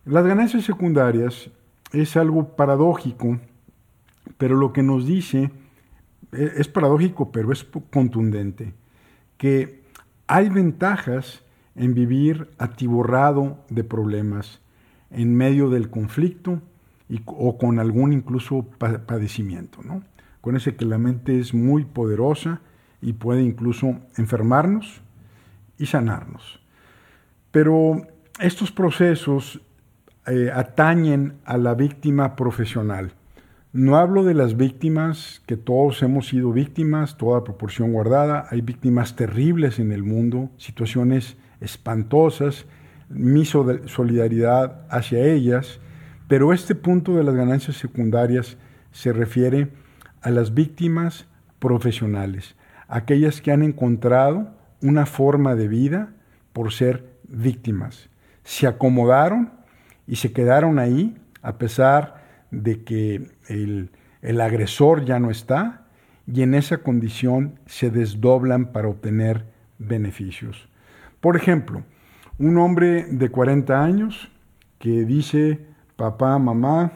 Las 0.03 0.25
ganancias 0.25 0.65
secundarias 0.65 1.49
es 1.93 2.17
algo 2.17 2.57
paradójico, 2.57 3.39
pero 4.37 4.57
lo 4.57 4.73
que 4.73 4.83
nos 4.83 5.05
dice 5.05 5.51
e, 6.33 6.51
es 6.57 6.67
paradójico, 6.67 7.31
pero 7.31 7.53
es 7.53 7.65
contundente, 7.89 8.73
que 9.37 9.85
hay 10.27 10.49
ventajas 10.49 11.45
en 11.75 11.93
vivir 11.93 12.49
atiborrado 12.57 13.63
de 13.69 13.85
problemas 13.85 14.59
en 15.11 15.33
medio 15.33 15.69
del 15.69 15.89
conflicto 15.89 16.61
y, 17.07 17.21
o 17.25 17.57
con 17.57 17.79
algún 17.79 18.11
incluso 18.11 18.63
padecimiento, 18.77 19.81
¿no? 19.81 20.03
Ese 20.55 20.75
que 20.75 20.85
la 20.85 20.97
mente 20.97 21.39
es 21.39 21.53
muy 21.53 21.85
poderosa 21.85 22.61
y 23.01 23.13
puede 23.13 23.41
incluso 23.43 23.99
enfermarnos 24.17 25.01
y 25.77 25.85
sanarnos. 25.85 26.59
Pero 27.51 28.07
estos 28.39 28.71
procesos 28.71 29.61
eh, 30.27 30.51
atañen 30.53 31.35
a 31.45 31.57
la 31.57 31.73
víctima 31.73 32.35
profesional. 32.35 33.13
No 33.73 33.95
hablo 33.95 34.23
de 34.23 34.33
las 34.33 34.57
víctimas, 34.57 35.41
que 35.45 35.55
todos 35.55 36.03
hemos 36.03 36.27
sido 36.27 36.51
víctimas, 36.51 37.17
toda 37.17 37.43
proporción 37.43 37.93
guardada. 37.93 38.47
Hay 38.49 38.61
víctimas 38.61 39.15
terribles 39.15 39.79
en 39.79 39.91
el 39.91 40.03
mundo, 40.03 40.49
situaciones 40.57 41.37
espantosas, 41.61 42.65
mi 43.09 43.45
solidaridad 43.45 44.85
hacia 44.89 45.23
ellas, 45.23 45.79
pero 46.27 46.53
este 46.53 46.75
punto 46.75 47.15
de 47.15 47.23
las 47.23 47.35
ganancias 47.35 47.77
secundarias 47.77 48.57
se 48.91 49.13
refiere 49.13 49.69
a 50.21 50.29
las 50.29 50.53
víctimas 50.53 51.27
profesionales, 51.59 52.55
aquellas 52.87 53.41
que 53.41 53.51
han 53.51 53.63
encontrado 53.63 54.49
una 54.81 55.05
forma 55.05 55.55
de 55.55 55.67
vida 55.67 56.13
por 56.53 56.71
ser 56.71 57.05
víctimas. 57.27 58.09
Se 58.43 58.67
acomodaron 58.67 59.51
y 60.07 60.17
se 60.17 60.31
quedaron 60.33 60.79
ahí 60.79 61.17
a 61.41 61.57
pesar 61.57 62.23
de 62.51 62.83
que 62.83 63.29
el, 63.47 63.91
el 64.21 64.41
agresor 64.41 65.05
ya 65.05 65.19
no 65.19 65.31
está 65.31 65.85
y 66.27 66.41
en 66.41 66.53
esa 66.53 66.79
condición 66.79 67.59
se 67.65 67.89
desdoblan 67.89 68.71
para 68.71 68.87
obtener 68.87 69.45
beneficios. 69.79 70.67
Por 71.19 71.35
ejemplo, 71.35 71.83
un 72.37 72.57
hombre 72.57 73.05
de 73.05 73.29
40 73.29 73.83
años 73.83 74.31
que 74.79 75.05
dice, 75.05 75.59
papá, 75.95 76.37
mamá, 76.39 76.91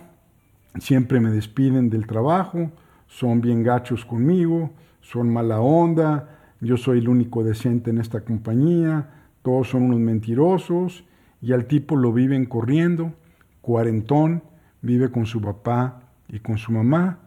siempre 0.80 1.20
me 1.20 1.30
despiden 1.30 1.90
del 1.90 2.08
trabajo, 2.08 2.72
son 3.08 3.42
bien 3.42 3.64
gachos 3.64 4.06
conmigo, 4.06 4.72
son 5.02 5.32
mala 5.32 5.60
onda, 5.60 6.30
yo 6.62 6.78
soy 6.78 7.00
el 7.00 7.10
único 7.10 7.44
decente 7.44 7.92
en 7.92 8.00
esta 8.00 8.22
compañía, 8.22 9.10
todos 9.42 9.70
son 9.70 9.84
unos 9.84 10.00
mentirosos, 10.00 11.06
y 11.42 11.54
al 11.54 11.66
tipo 11.66 11.96
lo 11.96 12.12
viven 12.12 12.46
corriendo, 12.46 13.14
cuarentón, 13.62 14.44
vive 14.82 15.12
con 15.12 15.26
su 15.26 15.42
papá 15.42 16.02
y 16.28 16.40
con 16.40 16.58
su 16.58 16.72
mamá, 16.72 17.20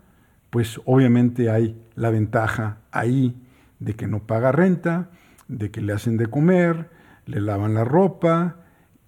pues 0.50 0.80
obviamente 0.85 1.50
hay 1.50 1.80
la 1.94 2.11
ventaja 2.11 2.78
ahí 2.90 3.37
de 3.78 3.94
que 3.94 4.06
no 4.06 4.20
paga 4.20 4.52
renta, 4.52 5.11
de 5.47 5.70
que 5.70 5.80
le 5.80 5.92
hacen 5.92 6.16
de 6.16 6.26
comer, 6.26 6.90
le 7.26 7.40
lavan 7.40 7.75
la 7.75 7.85
ropa 7.85 8.56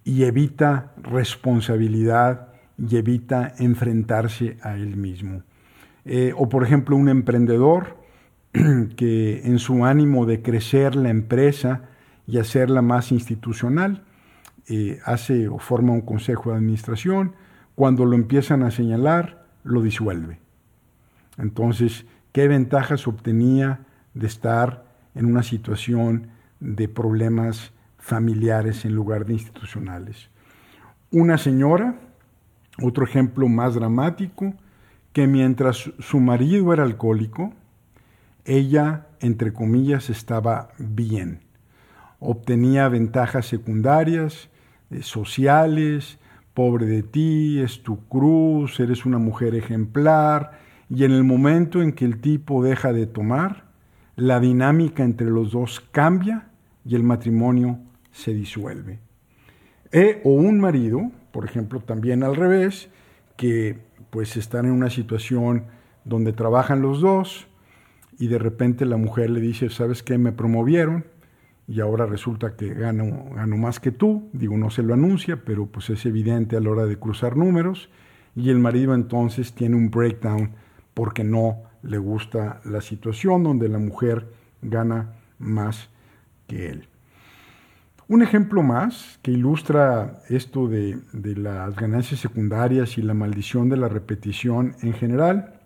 y 0.03 0.23
evita 0.23 0.93
responsabilidad 0.97 2.49
y 2.77 2.95
evita 2.95 3.53
enfrentarse 3.57 4.57
a 4.61 4.75
él 4.75 4.95
mismo. 4.95 5.43
Eh, 6.05 6.33
o 6.35 6.49
por 6.49 6.63
ejemplo 6.63 6.95
un 6.95 7.09
emprendedor 7.09 7.97
que 8.95 9.41
en 9.43 9.59
su 9.59 9.85
ánimo 9.85 10.25
de 10.25 10.41
crecer 10.41 10.95
la 10.95 11.09
empresa 11.09 11.83
y 12.27 12.37
hacerla 12.37 12.81
más 12.81 13.11
institucional, 13.11 14.03
eh, 14.67 14.99
hace 15.05 15.47
o 15.47 15.57
forma 15.57 15.93
un 15.93 16.01
consejo 16.01 16.51
de 16.51 16.57
administración, 16.57 17.33
cuando 17.75 18.05
lo 18.05 18.15
empiezan 18.15 18.63
a 18.63 18.71
señalar, 18.71 19.45
lo 19.63 19.81
disuelve. 19.81 20.39
Entonces, 21.37 22.05
¿qué 22.31 22.47
ventajas 22.47 23.07
obtenía 23.07 23.81
de 24.13 24.27
estar 24.27 24.85
en 25.15 25.25
una 25.25 25.43
situación 25.43 26.27
de 26.59 26.87
problemas 26.87 27.73
familiares 27.97 28.85
en 28.85 28.93
lugar 28.93 29.25
de 29.25 29.33
institucionales? 29.33 30.29
Una 31.11 31.37
señora, 31.37 31.99
otro 32.81 33.03
ejemplo 33.03 33.47
más 33.47 33.75
dramático, 33.75 34.53
que 35.13 35.27
mientras 35.27 35.91
su 35.99 36.19
marido 36.19 36.73
era 36.73 36.83
alcohólico, 36.83 37.53
ella, 38.45 39.07
entre 39.19 39.53
comillas, 39.53 40.09
estaba 40.09 40.69
bien. 40.77 41.41
Obtenía 42.19 42.87
ventajas 42.87 43.45
secundarias, 43.45 44.49
eh, 44.89 45.03
sociales, 45.03 46.19
pobre 46.53 46.85
de 46.85 47.03
ti, 47.03 47.59
es 47.59 47.81
tu 47.83 48.07
cruz, 48.07 48.79
eres 48.79 49.05
una 49.05 49.17
mujer 49.17 49.55
ejemplar, 49.55 50.59
y 50.89 51.03
en 51.05 51.11
el 51.11 51.23
momento 51.23 51.81
en 51.81 51.93
que 51.93 52.05
el 52.05 52.19
tipo 52.19 52.63
deja 52.63 52.91
de 52.91 53.05
tomar, 53.05 53.65
la 54.15 54.39
dinámica 54.39 55.03
entre 55.03 55.29
los 55.29 55.51
dos 55.51 55.79
cambia 55.91 56.47
y 56.85 56.95
el 56.95 57.03
matrimonio 57.03 57.79
se 58.11 58.33
disuelve. 58.33 58.99
E, 59.91 60.21
o 60.23 60.31
un 60.31 60.59
marido, 60.59 61.11
por 61.31 61.45
ejemplo, 61.45 61.79
también 61.79 62.23
al 62.23 62.35
revés, 62.35 62.89
que 63.37 63.79
pues 64.11 64.37
están 64.37 64.65
en 64.65 64.71
una 64.73 64.91
situación 64.91 65.65
donde 66.05 66.33
trabajan 66.33 66.81
los 66.81 67.01
dos 67.01 67.47
y 68.19 68.27
de 68.27 68.37
repente 68.37 68.85
la 68.85 68.97
mujer 68.97 69.31
le 69.31 69.41
dice, 69.41 69.69
¿sabes 69.71 70.03
qué? 70.03 70.19
Me 70.19 70.31
promovieron 70.31 71.05
y 71.67 71.79
ahora 71.79 72.05
resulta 72.05 72.55
que 72.55 72.73
gano, 72.73 73.29
gano 73.33 73.57
más 73.57 73.79
que 73.79 73.91
tú. 73.91 74.29
Digo, 74.33 74.57
no 74.57 74.69
se 74.69 74.83
lo 74.83 74.93
anuncia, 74.93 75.43
pero 75.43 75.65
pues 75.65 75.89
es 75.89 76.05
evidente 76.05 76.57
a 76.57 76.59
la 76.59 76.69
hora 76.69 76.85
de 76.85 76.97
cruzar 76.97 77.37
números. 77.37 77.89
Y 78.35 78.49
el 78.49 78.59
marido 78.59 78.93
entonces 78.93 79.53
tiene 79.53 79.75
un 79.75 79.89
breakdown 79.89 80.51
porque 80.93 81.23
no 81.23 81.63
le 81.81 81.97
gusta 81.97 82.61
la 82.65 82.81
situación 82.81 83.43
donde 83.43 83.69
la 83.69 83.79
mujer 83.79 84.27
gana 84.61 85.13
más 85.39 85.89
que 86.47 86.69
él. 86.69 86.90
Un 88.11 88.21
ejemplo 88.21 88.61
más 88.61 89.19
que 89.21 89.31
ilustra 89.31 90.21
esto 90.27 90.67
de, 90.67 90.99
las 91.13 91.73
ganancias 91.77 92.19
secundarias 92.19 92.97
y 92.97 93.01
la 93.01 93.13
maldición 93.13 93.69
de 93.69 93.77
la 93.77 93.87
repetición 93.87 94.75
en 94.81 94.91
general 94.91 95.61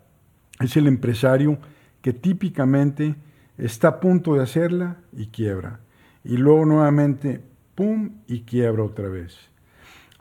es 0.60 0.76
el 0.76 0.86
empresario 0.86 1.58
que 2.02 2.12
típicamente 2.12 3.16
está 3.58 3.88
a 3.88 3.98
punto 3.98 4.34
de 4.34 4.44
hacerla 4.44 4.98
y 5.12 5.26
quiebra. 5.26 5.80
Y 6.22 6.36
luego 6.36 6.64
nuevamente, 6.66 7.40
¡pum! 7.74 8.10
y 8.28 8.42
quiebra 8.42 8.84
otra 8.84 9.08
vez. 9.08 9.36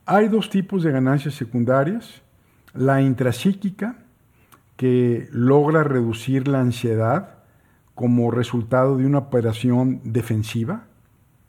Hay 0.08 0.28
dos 0.28 0.50
tipos 0.50 0.82
de 0.82 0.91
ganancias 0.91 1.36
secundarias. 1.36 2.23
La 2.73 3.04
intrapsíquica, 3.04 4.00
que 4.78 5.28
logra 5.32 5.84
reducir 5.84 6.47
la 6.47 6.60
ansiedad 6.60 7.36
como 7.93 8.32
resultado 8.32 8.97
de 8.97 9.06
una 9.06 9.19
operación 9.19 10.02
defensiva, 10.04 10.88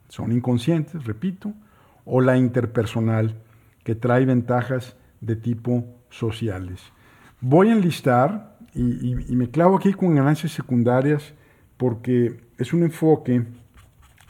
son 0.09 0.33
inconscientes, 0.33 1.05
repito, 1.05 1.53
o 2.05 2.21
la 2.21 2.37
interpersonal, 2.37 3.37
que 3.85 3.95
trae 3.95 4.25
ventajas 4.25 4.97
de 5.21 5.37
tipo 5.37 5.85
sociales. 6.11 6.81
Voy 7.41 7.69
a 7.69 7.73
enlistar, 7.73 8.57
y, 8.75 9.15
me 9.15 9.51
clavo 9.51 9.77
aquí 9.77 9.93
con 9.93 10.15
ganancias 10.15 10.53
secundarias, 10.53 11.35
porque 11.77 12.41
es 12.59 12.73
un 12.73 12.83
enfoque 12.83 13.45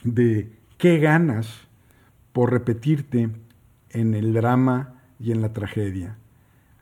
de 0.04 0.52
qué 0.78 0.98
ganas 0.98 1.66
por 2.32 2.52
repetirte 2.52 3.30
en 3.90 4.14
el 4.14 4.32
drama 4.34 4.94
y 5.18 5.32
en 5.32 5.42
la 5.42 5.52
tragedia. 5.52 6.16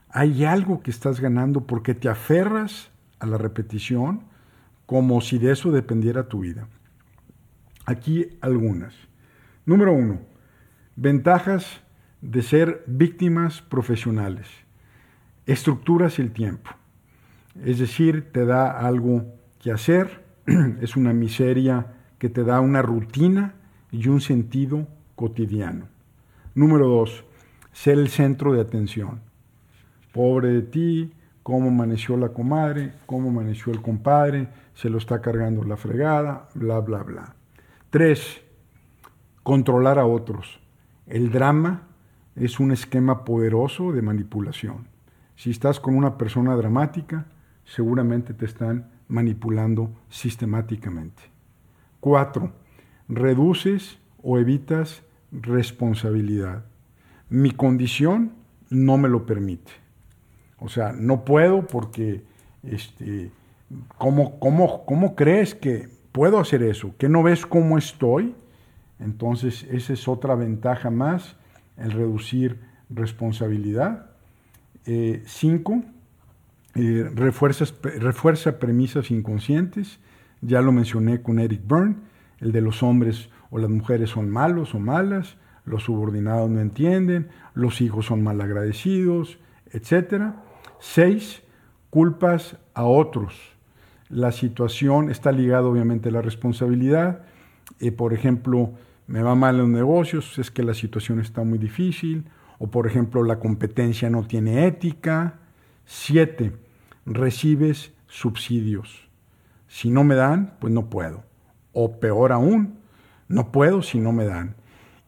Hay 0.09 0.45
algo 0.45 0.81
que 0.81 0.91
estás 0.91 1.19
ganando 1.19 1.61
porque 1.61 1.93
te 1.93 2.09
aferras 2.09 2.89
a 3.19 3.25
la 3.25 3.37
repetición 3.37 4.23
como 4.85 5.21
si 5.21 5.37
de 5.37 5.51
eso 5.51 5.71
dependiera 5.71 6.27
tu 6.27 6.41
vida. 6.41 6.67
Aquí 7.85 8.37
algunas. 8.41 8.95
Número 9.65 9.93
uno, 9.93 10.19
ventajas 10.95 11.81
de 12.21 12.41
ser 12.41 12.83
víctimas 12.87 13.61
profesionales. 13.61 14.47
Estructuras 15.45 16.17
el 16.19 16.31
tiempo. 16.31 16.71
Es 17.63 17.79
decir, 17.79 18.31
te 18.31 18.45
da 18.45 18.71
algo 18.71 19.25
que 19.61 19.71
hacer, 19.71 20.23
es 20.81 20.95
una 20.95 21.13
miseria 21.13 21.93
que 22.17 22.29
te 22.29 22.43
da 22.43 22.59
una 22.59 22.81
rutina 22.81 23.53
y 23.91 24.07
un 24.07 24.21
sentido 24.21 24.87
cotidiano. 25.15 25.87
Número 26.53 26.87
dos, 26.87 27.23
ser 27.71 27.99
el 27.99 28.09
centro 28.09 28.53
de 28.53 28.61
atención. 28.61 29.21
Pobre 30.11 30.49
de 30.49 30.61
ti, 30.61 31.13
cómo 31.43 31.69
amaneció 31.69 32.17
la 32.17 32.29
comadre, 32.29 32.93
cómo 33.05 33.29
amaneció 33.29 33.71
el 33.71 33.81
compadre, 33.81 34.47
se 34.73 34.89
lo 34.89 34.97
está 34.97 35.21
cargando 35.21 35.63
la 35.63 35.77
fregada, 35.77 36.49
bla, 36.55 36.79
bla, 36.79 37.03
bla. 37.03 37.35
Tres, 37.95 38.41
controlar 39.41 39.99
a 39.99 40.05
otros. 40.05 40.59
El 41.07 41.31
drama 41.31 41.87
es 42.35 42.59
un 42.59 42.73
esquema 42.73 43.23
poderoso 43.23 43.93
de 43.93 44.01
manipulación. 44.01 44.89
Si 45.37 45.49
estás 45.49 45.79
con 45.79 45.95
una 45.95 46.17
persona 46.17 46.57
dramática, 46.57 47.27
seguramente 47.63 48.33
te 48.33 48.43
están 48.43 48.91
manipulando 49.07 49.91
sistemáticamente. 50.09 51.23
Cuatro, 52.01 52.51
reduces 53.07 53.97
o 54.21 54.39
evitas 54.39 55.01
responsabilidad. 55.31 56.65
Mi 57.29 57.51
condición 57.51 58.33
no 58.69 58.97
me 58.97 59.07
lo 59.07 59.25
permite. 59.25 59.71
O 60.59 60.67
sea, 60.67 60.91
no 60.91 61.23
puedo 61.23 61.65
porque, 61.65 62.25
este, 62.61 63.31
¿cómo, 63.97 64.37
cómo, 64.37 64.85
cómo 64.85 65.15
crees 65.15 65.55
que 65.55 65.94
puedo 66.15 66.39
hacer 66.39 66.63
eso, 66.63 66.95
que 66.97 67.09
no 67.09 67.23
ves 67.23 67.45
cómo 67.45 67.77
estoy, 67.77 68.35
entonces 68.99 69.67
esa 69.69 69.91
es 69.91 70.07
otra 70.07 70.33
ventaja 70.35 70.89
más, 70.89 71.35
el 71.75 71.91
reducir 71.91 72.61
responsabilidad. 72.89 74.11
Eh, 74.85 75.23
cinco, 75.25 75.83
eh, 76.73 77.11
refuerza 77.13 78.59
premisas 78.59 79.11
inconscientes, 79.11 79.99
ya 80.39 80.61
lo 80.61 80.71
mencioné 80.71 81.21
con 81.21 81.37
Eric 81.37 81.67
Byrne, 81.67 81.97
el 82.39 82.53
de 82.53 82.61
los 82.61 82.81
hombres 82.81 83.29
o 83.49 83.57
las 83.59 83.69
mujeres 83.69 84.11
son 84.11 84.29
malos 84.29 84.73
o 84.73 84.79
malas, 84.79 85.35
los 85.65 85.83
subordinados 85.83 86.49
no 86.49 86.61
entienden, 86.61 87.27
los 87.53 87.81
hijos 87.81 88.05
son 88.05 88.23
malagradecidos, 88.23 89.37
etc. 89.73 90.33
Seis, 90.79 91.43
culpas 91.89 92.55
a 92.73 92.85
otros 92.85 93.54
la 94.09 94.31
situación 94.31 95.09
está 95.09 95.31
ligada 95.31 95.67
obviamente 95.67 96.09
a 96.09 96.11
la 96.11 96.21
responsabilidad. 96.21 97.23
Eh, 97.79 97.91
por 97.91 98.13
ejemplo, 98.13 98.73
me 99.07 99.21
va 99.21 99.35
mal 99.35 99.55
en 99.55 99.61
los 99.61 99.69
negocios, 99.69 100.37
es 100.37 100.51
que 100.51 100.63
la 100.63 100.73
situación 100.73 101.19
está 101.19 101.43
muy 101.43 101.57
difícil. 101.57 102.25
O 102.57 102.67
por 102.67 102.87
ejemplo, 102.87 103.23
la 103.23 103.39
competencia 103.39 104.09
no 104.09 104.25
tiene 104.25 104.65
ética. 104.67 105.39
Siete, 105.85 106.53
recibes 107.05 107.93
subsidios. 108.07 109.09
Si 109.67 109.89
no 109.89 110.03
me 110.03 110.15
dan, 110.15 110.55
pues 110.59 110.71
no 110.73 110.89
puedo. 110.89 111.23
O 111.73 111.99
peor 111.99 112.31
aún, 112.31 112.79
no 113.27 113.51
puedo 113.51 113.81
si 113.81 113.99
no 113.99 114.11
me 114.11 114.25
dan. 114.25 114.55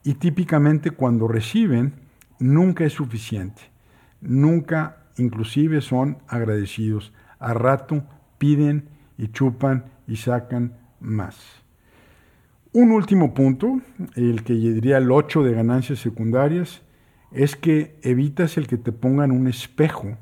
Y 0.04 0.16
típicamente 0.16 0.92
cuando 0.92 1.28
reciben, 1.28 1.94
nunca 2.40 2.84
es 2.84 2.94
suficiente. 2.94 3.62
Nunca 4.22 4.98
inclusive 5.18 5.82
son 5.82 6.18
agradecidos. 6.28 7.14
A 7.40 7.54
rato 7.54 8.04
piden 8.38 8.90
y 9.18 9.30
chupan 9.30 9.86
y 10.08 10.18
sacan 10.18 10.74
más. 11.00 11.38
Un 12.74 12.92
último 12.92 13.34
punto, 13.34 13.82
el 14.16 14.44
que 14.44 14.54
diría 14.54 14.98
el 14.98 15.12
8 15.12 15.44
de 15.44 15.54
ganancias 15.54 16.00
secundarias, 16.00 16.82
es 17.32 17.56
que 17.56 18.00
evitas 18.04 18.58
el 18.58 18.68
que 18.68 18.78
te 18.78 18.92
pongan 18.92 19.32
un 19.32 19.48
espejo 19.48 20.18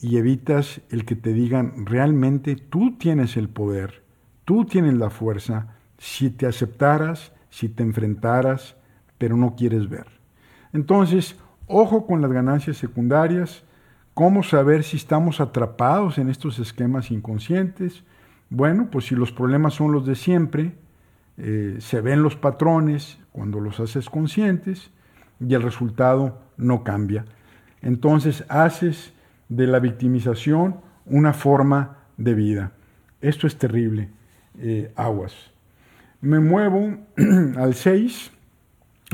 y 0.00 0.16
evitas 0.16 0.80
el 0.90 1.04
que 1.04 1.16
te 1.16 1.32
digan 1.32 1.86
realmente 1.86 2.56
tú 2.56 2.96
tienes 2.98 3.36
el 3.36 3.48
poder, 3.48 4.02
tú 4.44 4.64
tienes 4.64 4.94
la 4.94 5.10
fuerza, 5.10 5.76
si 5.98 6.30
te 6.30 6.46
aceptaras, 6.46 7.32
si 7.50 7.68
te 7.68 7.82
enfrentaras, 7.82 8.76
pero 9.18 9.36
no 9.36 9.54
quieres 9.56 9.88
ver. 9.88 10.06
Entonces, 10.72 11.36
ojo 11.66 12.06
con 12.06 12.20
las 12.20 12.32
ganancias 12.32 12.76
secundarias, 12.76 13.64
cómo 14.14 14.42
saber 14.42 14.84
si 14.84 14.96
estamos 14.96 15.40
atrapados 15.40 16.18
en 16.18 16.28
estos 16.28 16.58
esquemas 16.58 17.10
inconscientes. 17.10 18.04
Bueno, 18.48 18.88
pues 18.90 19.06
si 19.06 19.16
los 19.16 19.32
problemas 19.32 19.74
son 19.74 19.92
los 19.92 20.06
de 20.06 20.14
siempre, 20.14 20.72
eh, 21.36 21.76
se 21.80 22.00
ven 22.00 22.22
los 22.22 22.36
patrones 22.36 23.18
cuando 23.32 23.60
los 23.60 23.80
haces 23.80 24.08
conscientes 24.08 24.90
y 25.40 25.52
el 25.54 25.62
resultado 25.62 26.40
no 26.56 26.84
cambia. 26.84 27.24
Entonces 27.82 28.44
haces 28.48 29.12
de 29.48 29.66
la 29.66 29.80
victimización 29.80 30.76
una 31.06 31.32
forma 31.32 31.98
de 32.16 32.34
vida. 32.34 32.72
Esto 33.20 33.46
es 33.46 33.58
terrible. 33.58 34.10
Eh, 34.58 34.92
aguas. 34.94 35.34
Me 36.20 36.38
muevo 36.38 36.96
al 37.56 37.74
6. 37.74 38.30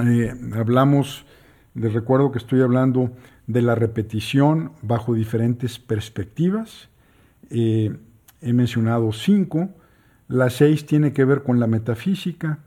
Eh, 0.05 0.35
hablamos, 0.55 1.25
les 1.75 1.93
recuerdo 1.93 2.31
que 2.31 2.39
estoy 2.39 2.61
hablando 2.61 3.13
de 3.53 3.63
la 3.63 3.75
repetición 3.75 4.73
bajo 4.83 5.15
diferentes 5.15 5.79
perspectivas. 5.79 6.89
Eh, 7.51 7.97
he 8.41 8.53
mencionado 8.53 9.13
cinco. 9.13 9.71
La 10.29 10.51
6 10.51 10.87
tiene 10.87 11.13
que 11.13 11.25
ver 11.25 11.43
con 11.43 11.59
la 11.59 11.67
metafísica, 11.67 12.61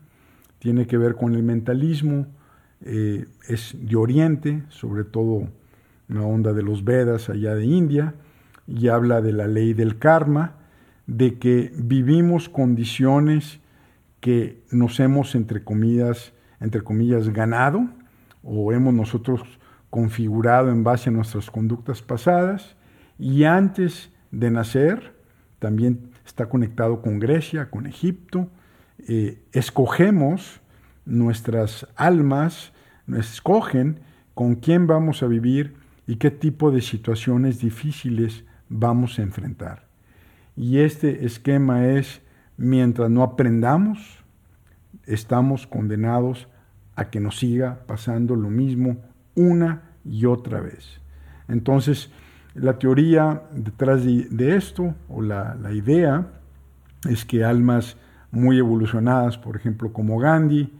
tiene 0.60 0.86
que 0.86 0.98
ver 0.98 1.15
con 1.15 1.34
el 1.34 1.43
mentalismo, 1.43 2.28
es 2.82 3.78
de 3.80 3.96
Oriente, 3.96 4.63
sobre 4.67 5.06
todo 5.06 5.48
una 6.10 6.26
onda 6.26 6.52
de 6.52 6.63
los 6.63 6.84
Vedas 6.84 7.30
allá 7.30 7.56
de 7.56 7.65
India, 7.65 8.15
y 8.67 8.89
habla 8.89 9.22
de 9.22 9.32
la 9.32 9.48
ley 9.48 9.74
del 9.74 9.98
karma, 9.98 10.56
de 11.08 11.38
que 11.39 11.72
vivimos 11.78 12.50
condiciones 12.50 13.60
que 14.19 14.63
nos 14.72 15.00
hemos, 15.00 15.36
entre 15.36 15.63
comillas, 15.63 16.34
entre 16.62 16.82
comillas, 16.82 17.30
ganado 17.30 17.89
o 18.41 18.72
hemos 18.72 18.93
nosotros 18.93 19.41
configurado 19.93 20.71
en 20.71 20.84
base 20.84 21.12
a 21.12 21.13
nuestras 21.13 21.51
conductas 21.51 22.01
pasadas, 22.01 22.75
y 23.19 23.43
antes 23.43 24.10
de 24.32 24.49
nacer, 24.49 25.13
también 25.60 26.10
está 26.25 26.49
conectado 26.49 26.99
con 26.99 27.19
Grecia, 27.19 27.69
con 27.69 27.86
Egipto, 27.86 28.49
eh, 29.08 29.43
escogemos 29.51 30.62
nuestras 31.06 31.86
almas, 31.95 32.73
escogen 33.15 33.99
con 34.34 34.56
quién 34.56 34.88
vamos 34.88 35.21
a 35.21 35.27
vivir 35.27 35.75
y 36.08 36.15
qué 36.15 36.32
tipo 36.32 36.71
de 36.71 36.82
situaciones 36.82 37.60
difíciles 37.60 38.45
vamos 38.69 39.19
a 39.19 39.21
enfrentar. 39.21 39.86
Y 40.56 40.79
este 40.79 41.23
esquema 41.23 41.86
es, 41.86 42.23
mientras 42.58 43.12
no 43.12 43.21
aprendamos, 43.21 44.23
estamos 45.06 45.67
condenados 45.67 46.47
a 46.95 47.12
que 47.12 47.19
nos 47.19 47.38
siga 47.38 47.86
pasando 47.86 48.36
lo 48.36 48.49
mismo 48.49 49.12
una 49.36 49.82
y 50.06 50.26
otra 50.26 50.60
vez. 50.60 51.00
Entonces, 51.48 52.12
la 52.56 52.78
teoría 52.78 53.43
detrás 53.52 54.04
de, 54.04 54.56
esto, 54.56 54.93
o 55.10 55.22
la, 55.22 55.56
la, 55.56 55.74
idea, 55.74 56.28
es 57.10 57.26
que 57.26 57.43
almas 57.43 57.98
muy 58.32 58.58
evolucionadas, 58.58 59.38
por 59.38 59.56
ejemplo, 59.56 59.91
como 59.91 60.17
Gandhi 60.19 60.72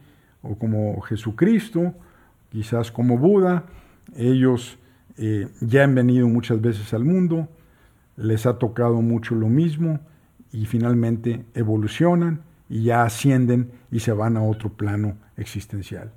o 0.42 0.56
como 0.56 1.00
Jesucristo, 1.02 1.94
quizás 2.50 2.92
como 2.92 3.18
Buda, 3.18 3.64
ellos 4.16 4.78
eh, 5.16 5.48
ya 5.60 5.84
han 5.84 5.94
venido 5.94 6.28
muchas 6.28 6.60
veces 6.60 6.92
al 6.94 7.04
mundo, 7.04 7.48
les 8.16 8.46
ha 8.46 8.58
tocado 8.58 9.00
mucho 9.02 9.34
lo 9.34 9.48
mismo 9.48 10.00
y 10.52 10.66
finalmente 10.66 11.44
evolucionan 11.54 12.42
y 12.68 12.84
ya 12.84 13.02
ascienden 13.02 13.70
y 13.90 14.00
se 14.00 14.12
van 14.12 14.36
a 14.36 14.42
otro 14.42 14.70
plano 14.70 15.16
existencial. 15.36 16.12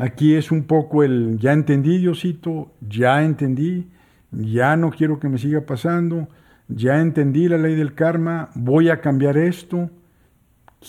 Aquí 0.00 0.34
es 0.34 0.50
un 0.50 0.62
poco 0.62 1.04
el 1.04 1.36
ya 1.38 1.52
entendí, 1.52 1.98
Diosito, 1.98 2.72
ya 2.80 3.22
entendí, 3.22 3.86
ya 4.30 4.74
no 4.74 4.88
quiero 4.88 5.20
que 5.20 5.28
me 5.28 5.36
siga 5.36 5.60
pasando, 5.60 6.26
ya 6.68 7.02
entendí 7.02 7.48
la 7.48 7.58
ley 7.58 7.74
del 7.74 7.92
karma, 7.92 8.48
voy 8.54 8.88
a 8.88 9.02
cambiar 9.02 9.36
esto, 9.36 9.90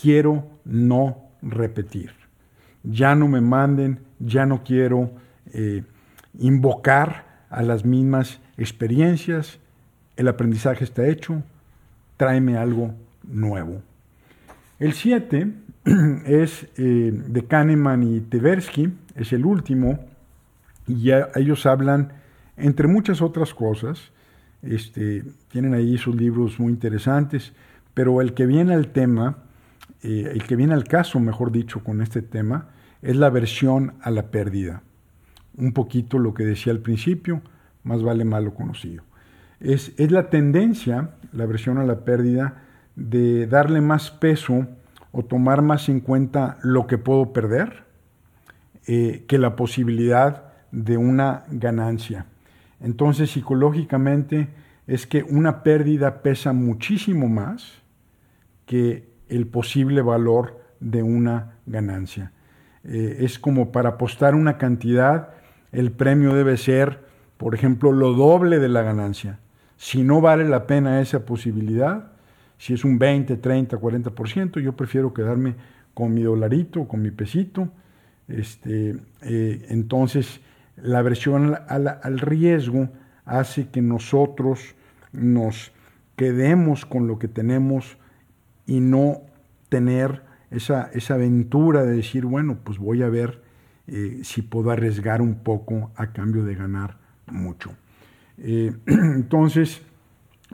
quiero 0.00 0.46
no 0.64 1.28
repetir. 1.42 2.12
Ya 2.84 3.14
no 3.14 3.28
me 3.28 3.42
manden, 3.42 4.00
ya 4.18 4.46
no 4.46 4.64
quiero 4.64 5.10
eh, 5.52 5.82
invocar 6.38 7.44
a 7.50 7.60
las 7.60 7.84
mismas 7.84 8.40
experiencias, 8.56 9.58
el 10.16 10.26
aprendizaje 10.26 10.84
está 10.84 11.06
hecho, 11.06 11.42
tráeme 12.16 12.56
algo 12.56 12.94
nuevo. 13.24 13.82
El 14.78 14.94
7 14.94 15.52
es 16.26 16.66
eh, 16.76 17.12
de 17.12 17.44
Kahneman 17.46 18.02
y 18.02 18.20
Tversky, 18.20 18.92
es 19.14 19.32
el 19.32 19.44
último, 19.44 19.98
y 20.86 21.10
ellos 21.34 21.66
hablan, 21.66 22.12
entre 22.56 22.88
muchas 22.88 23.22
otras 23.22 23.54
cosas, 23.54 24.12
este, 24.62 25.24
tienen 25.48 25.74
ahí 25.74 25.98
sus 25.98 26.14
libros 26.14 26.58
muy 26.58 26.72
interesantes, 26.72 27.52
pero 27.94 28.20
el 28.20 28.34
que 28.34 28.46
viene 28.46 28.74
al 28.74 28.88
tema, 28.88 29.38
eh, 30.02 30.30
el 30.32 30.44
que 30.44 30.56
viene 30.56 30.74
al 30.74 30.84
caso, 30.84 31.20
mejor 31.20 31.52
dicho, 31.52 31.82
con 31.82 32.00
este 32.00 32.22
tema, 32.22 32.68
es 33.00 33.16
la 33.16 33.30
versión 33.30 33.94
a 34.02 34.10
la 34.10 34.30
pérdida 34.30 34.82
un 35.56 35.72
poquito 35.72 36.18
lo 36.18 36.34
que 36.34 36.44
decía 36.44 36.72
al 36.72 36.80
principio, 36.80 37.42
más 37.84 38.02
vale 38.02 38.24
malo 38.24 38.54
conocido. 38.54 39.02
Es, 39.60 39.92
es 39.96 40.10
la 40.10 40.30
tendencia, 40.30 41.10
la 41.32 41.46
versión 41.46 41.78
a 41.78 41.84
la 41.84 42.04
pérdida, 42.04 42.62
de 42.96 43.46
darle 43.46 43.80
más 43.80 44.10
peso 44.10 44.66
o 45.12 45.22
tomar 45.24 45.62
más 45.62 45.88
en 45.88 46.00
cuenta 46.00 46.58
lo 46.62 46.86
que 46.86 46.98
puedo 46.98 47.32
perder 47.32 47.84
eh, 48.86 49.24
que 49.28 49.38
la 49.38 49.54
posibilidad 49.54 50.52
de 50.72 50.96
una 50.96 51.44
ganancia. 51.50 52.26
Entonces, 52.80 53.30
psicológicamente, 53.30 54.48
es 54.86 55.06
que 55.06 55.22
una 55.22 55.62
pérdida 55.62 56.22
pesa 56.22 56.52
muchísimo 56.52 57.28
más 57.28 57.82
que 58.66 59.08
el 59.28 59.46
posible 59.46 60.02
valor 60.02 60.60
de 60.80 61.02
una 61.02 61.58
ganancia. 61.66 62.32
Eh, 62.84 63.18
es 63.20 63.38
como 63.38 63.70
para 63.70 63.90
apostar 63.90 64.34
una 64.34 64.58
cantidad 64.58 65.28
el 65.72 65.90
premio 65.90 66.34
debe 66.34 66.58
ser, 66.58 67.00
por 67.38 67.54
ejemplo, 67.54 67.92
lo 67.92 68.12
doble 68.12 68.58
de 68.58 68.68
la 68.68 68.82
ganancia. 68.82 69.38
Si 69.78 70.04
no 70.04 70.20
vale 70.20 70.44
la 70.44 70.66
pena 70.66 71.00
esa 71.00 71.24
posibilidad, 71.24 72.11
si 72.62 72.74
es 72.74 72.84
un 72.84 72.96
20, 72.96 73.38
30, 73.38 73.76
40%, 73.76 74.60
yo 74.60 74.76
prefiero 74.76 75.12
quedarme 75.12 75.56
con 75.94 76.14
mi 76.14 76.22
dolarito, 76.22 76.86
con 76.86 77.02
mi 77.02 77.10
pesito. 77.10 77.72
Este, 78.28 78.94
eh, 79.22 79.66
entonces, 79.68 80.40
la 80.76 81.00
aversión 81.00 81.56
al, 81.66 82.20
riesgo 82.20 82.88
hace 83.24 83.66
que 83.70 83.82
nosotros 83.82 84.76
nos 85.10 85.72
quedemos 86.14 86.86
con 86.86 87.08
lo 87.08 87.18
que 87.18 87.26
tenemos 87.26 87.96
y 88.64 88.78
no 88.78 89.22
tener 89.68 90.22
esa, 90.52 90.88
esa 90.92 91.14
aventura 91.14 91.82
de 91.82 91.96
decir, 91.96 92.26
bueno, 92.26 92.58
pues 92.62 92.78
voy 92.78 93.02
a 93.02 93.08
ver 93.08 93.42
eh, 93.88 94.20
si 94.22 94.40
puedo 94.40 94.70
arriesgar 94.70 95.20
un 95.20 95.42
poco 95.42 95.90
a 95.96 96.12
cambio 96.12 96.44
de 96.44 96.54
ganar 96.54 96.96
mucho. 97.26 97.72
Eh, 98.38 98.72
entonces, 98.86 99.82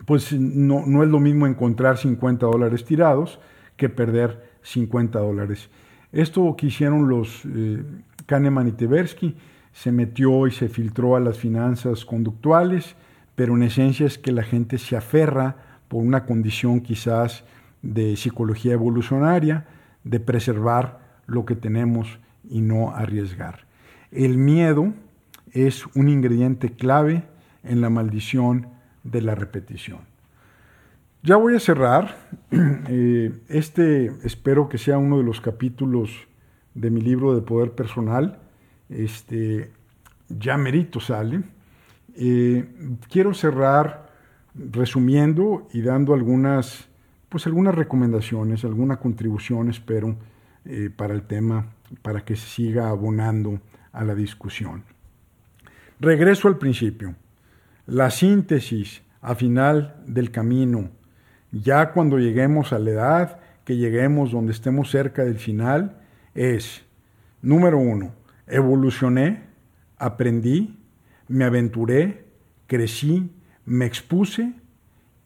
pues 0.04 0.32
no, 0.32 0.86
no, 0.86 1.02
es 1.02 1.08
lo 1.08 1.20
mismo 1.20 1.46
encontrar 1.46 1.98
50 1.98 2.46
dólares 2.46 2.84
tirados 2.84 3.38
que 3.76 3.88
perder 3.88 4.58
50 4.62 5.18
dólares. 5.18 5.70
Esto 6.12 6.54
que 6.56 6.66
hicieron 6.66 7.08
los 7.08 7.42
eh, 7.44 7.82
Kahneman 8.26 8.68
y 8.68 8.72
Tversky 8.72 9.36
se 9.72 9.92
metió 9.92 10.46
y 10.46 10.50
se 10.50 10.68
filtró 10.68 11.16
a 11.16 11.20
las 11.20 11.38
finanzas 11.38 12.04
conductuales, 12.04 12.96
pero 13.34 13.54
en 13.54 13.62
esencia 13.62 14.06
es 14.06 14.18
que 14.18 14.32
la 14.32 14.42
gente 14.42 14.78
se 14.78 14.96
aferra 14.96 15.56
por 15.88 16.02
una 16.02 16.24
condición 16.24 16.80
quizás 16.80 17.44
de 17.82 18.16
psicología 18.16 18.72
evolucionaria, 18.72 19.66
de 20.04 20.20
preservar 20.20 21.00
lo 21.26 21.44
que 21.44 21.54
tenemos 21.54 22.18
y 22.48 22.60
no 22.60 22.94
arriesgar. 22.94 23.66
El 24.10 24.38
miedo 24.38 24.94
es 25.52 25.86
un 25.94 26.08
ingrediente 26.08 26.70
clave 26.70 27.24
en 27.62 27.80
la 27.80 27.90
maldición 27.90 28.68
de 29.04 29.22
la 29.22 29.34
repetición. 29.34 30.00
Ya 31.22 31.36
voy 31.36 31.54
a 31.54 31.60
cerrar. 31.60 32.16
Eh, 32.90 33.32
este 33.48 34.06
espero 34.24 34.70
que 34.70 34.78
sea 34.78 34.96
uno 34.96 35.18
de 35.18 35.24
los 35.24 35.42
capítulos 35.42 36.26
de 36.74 36.90
mi 36.90 37.02
libro 37.02 37.34
de 37.34 37.42
poder 37.42 37.72
personal. 37.72 38.38
Este, 38.88 39.70
ya 40.28 40.56
merito 40.56 41.00
sale. 41.00 41.42
Eh, 42.16 42.66
quiero 43.10 43.34
cerrar 43.34 44.10
resumiendo 44.54 45.68
y 45.72 45.82
dando 45.82 46.14
algunas, 46.14 46.88
pues 47.28 47.46
algunas 47.46 47.74
recomendaciones, 47.74 48.64
alguna 48.64 48.96
contribución, 48.96 49.68
espero, 49.68 50.16
eh, 50.64 50.90
para 50.94 51.14
el 51.14 51.22
tema, 51.22 51.66
para 52.02 52.24
que 52.24 52.36
se 52.36 52.48
siga 52.48 52.88
abonando 52.88 53.60
a 53.92 54.04
la 54.04 54.14
discusión. 54.14 54.84
Regreso 56.00 56.48
al 56.48 56.58
principio. 56.58 57.14
La 57.88 58.10
síntesis 58.10 59.00
a 59.22 59.34
final 59.34 59.96
del 60.06 60.30
camino, 60.30 60.90
ya 61.50 61.92
cuando 61.92 62.18
lleguemos 62.18 62.74
a 62.74 62.78
la 62.78 62.90
edad, 62.90 63.40
que 63.64 63.78
lleguemos 63.78 64.30
donde 64.30 64.52
estemos 64.52 64.90
cerca 64.90 65.24
del 65.24 65.38
final, 65.38 65.96
es, 66.34 66.84
número 67.40 67.78
uno, 67.78 68.12
evolucioné, 68.46 69.44
aprendí, 69.96 70.78
me 71.28 71.46
aventuré, 71.46 72.26
crecí, 72.66 73.32
me 73.64 73.86
expuse 73.86 74.52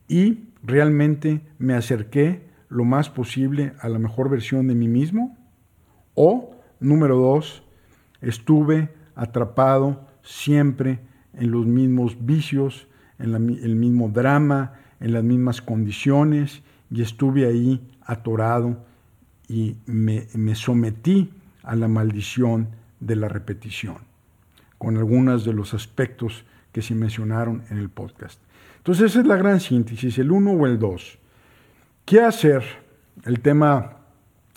y 0.07 0.45
realmente 0.63 1.41
me 1.59 1.75
acerqué 1.75 2.49
lo 2.69 2.85
más 2.85 3.11
posible 3.11 3.73
a 3.81 3.89
la 3.89 3.99
mejor 3.99 4.31
versión 4.31 4.69
de 4.69 4.77
mí 4.77 4.87
mismo. 4.87 5.37
O, 6.15 6.55
número 6.79 7.17
dos, 7.17 7.65
estuve 8.21 8.95
atrapado 9.17 10.07
siempre 10.23 11.01
en 11.35 11.51
los 11.51 11.67
mismos 11.67 12.17
vicios, 12.25 12.87
en 13.19 13.35
el 13.35 13.77
mismo 13.77 14.09
drama, 14.09 14.75
en 15.01 15.13
las 15.13 15.25
mismas 15.25 15.61
condiciones 15.63 16.63
y 16.91 17.03
estuve 17.03 17.47
ahí 17.47 17.81
atorado 18.05 18.85
y 19.49 19.77
me, 19.87 20.27
me 20.35 20.55
sometí 20.55 21.31
a 21.63 21.77
la 21.77 21.89
maldición 21.89 22.69
de 23.01 23.17
la 23.17 23.29
repetición, 23.29 23.97
con 24.79 24.97
algunos 24.97 25.45
de 25.45 25.53
los 25.53 25.75
aspectos 25.75 26.45
que 26.73 26.83
se 26.83 26.95
mencionaron 26.95 27.63
en 27.71 27.79
el 27.79 27.89
podcast. 27.89 28.41
Entonces 28.79 29.11
esa 29.11 29.21
es 29.21 29.27
la 29.27 29.37
gran 29.37 29.61
síntesis, 29.61 30.19
el 30.19 30.33
uno 30.33 30.53
o 30.53 30.67
el 30.67 30.79
dos. 30.79 31.19
¿Qué 32.05 32.21
hacer? 32.21 32.63
El 33.25 33.41
tema 33.41 33.99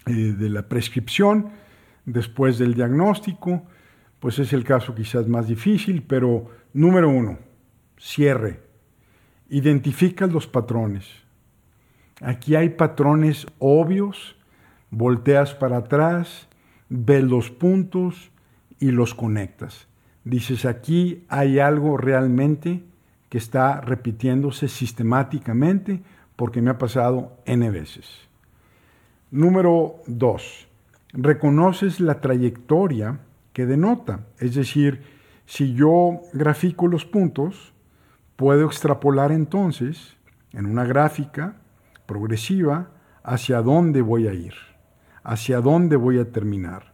eh, 0.06 0.12
de 0.14 0.50
la 0.50 0.68
prescripción 0.68 1.50
después 2.06 2.58
del 2.58 2.74
diagnóstico, 2.74 3.64
pues 4.20 4.40
es 4.40 4.54
el 4.54 4.64
caso 4.64 4.96
quizás 4.96 5.28
más 5.28 5.48
difícil, 5.48 6.02
pero 6.02 6.50
número 6.76 7.10
uno, 7.10 7.40
cierre. 7.98 8.60
Identifica 9.50 10.28
los 10.28 10.46
patrones. 10.46 11.08
Aquí 12.22 12.56
hay 12.56 12.70
patrones 12.70 13.48
obvios, 13.60 14.36
volteas 14.92 15.54
para 15.54 15.78
atrás, 15.78 16.48
ves 16.90 17.24
los 17.24 17.50
puntos 17.50 18.30
y 18.78 18.92
los 18.92 19.16
conectas. 19.16 19.88
Dices, 20.26 20.66
aquí 20.66 21.24
hay 21.30 21.60
algo 21.60 21.96
realmente 21.96 22.84
que 23.30 23.38
está 23.38 23.80
repitiéndose 23.80 24.68
sistemáticamente 24.68 26.02
porque 26.36 26.62
me 26.62 26.72
ha 26.72 26.78
pasado 26.78 27.38
N 27.46 27.70
veces. 27.72 28.06
Número 29.32 30.02
dos, 30.08 30.68
reconoces 31.14 32.02
la 32.02 32.20
trayectoria 32.20 33.20
que 33.54 33.66
denota. 33.66 34.26
Es 34.40 34.56
decir, 34.56 35.15
si 35.46 35.74
yo 35.74 36.22
grafico 36.34 36.88
los 36.88 37.06
puntos, 37.06 37.74
puedo 38.36 38.66
extrapolar 38.66 39.32
entonces 39.32 40.18
en 40.52 40.66
una 40.66 40.86
gráfica 40.86 41.56
progresiva 42.06 42.90
hacia 43.24 43.62
dónde 43.62 44.02
voy 44.02 44.28
a 44.28 44.34
ir, 44.34 44.54
hacia 45.24 45.62
dónde 45.62 45.96
voy 45.96 46.20
a 46.20 46.32
terminar. 46.32 46.94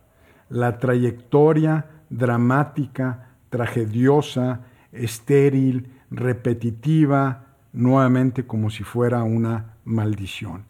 La 0.50 0.80
trayectoria 0.80 1.86
dramática, 2.10 3.30
tragediosa, 3.50 4.62
estéril, 4.92 5.94
repetitiva, 6.10 7.46
nuevamente 7.74 8.46
como 8.46 8.70
si 8.70 8.84
fuera 8.84 9.24
una 9.24 9.76
maldición. 9.86 10.66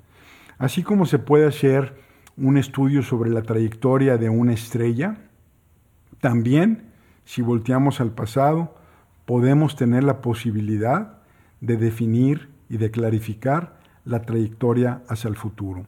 Así 0.58 0.84
como 0.84 1.06
se 1.06 1.20
puede 1.20 1.48
hacer 1.48 1.96
un 2.38 2.58
estudio 2.58 3.02
sobre 3.02 3.32
la 3.32 3.42
trayectoria 3.42 4.18
de 4.18 4.30
una 4.30 4.54
estrella, 4.54 5.18
también, 6.20 6.91
si 7.26 7.42
volteamos 7.42 8.02
al 8.02 8.12
pasado, 8.12 8.76
podemos 9.26 9.76
tener 9.76 10.04
la 10.04 10.22
posibilidad 10.22 11.20
de 11.60 11.78
definir 11.78 12.50
y 12.70 12.78
de 12.78 12.92
clarificar 12.92 13.80
la 14.06 14.24
trayectoria 14.24 15.02
hacia 15.08 15.28
el 15.28 15.36
futuro. 15.36 15.86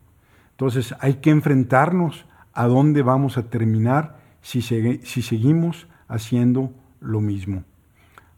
Entonces 0.51 0.95
hay 0.99 1.15
que 1.15 1.31
enfrentarnos 1.31 2.25
a 2.53 2.67
dónde 2.67 3.01
vamos 3.01 3.37
a 3.37 3.49
terminar 3.49 4.19
si, 4.41 4.61
si 4.61 5.21
seguimos 5.21 5.87
haciendo 6.07 6.71
lo 6.99 7.21
mismo. 7.21 7.63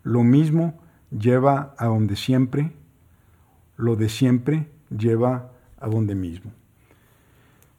Lo 0.03 0.23
mismo 0.23 0.79
lleva 1.11 1.75
a 1.77 1.87
donde 1.87 2.15
siempre, 2.15 2.71
lo 3.75 3.95
de 3.95 4.09
siempre 4.09 4.69
lleva 4.89 5.51
a 5.77 5.87
donde 5.87 6.15
mismo. 6.15 6.51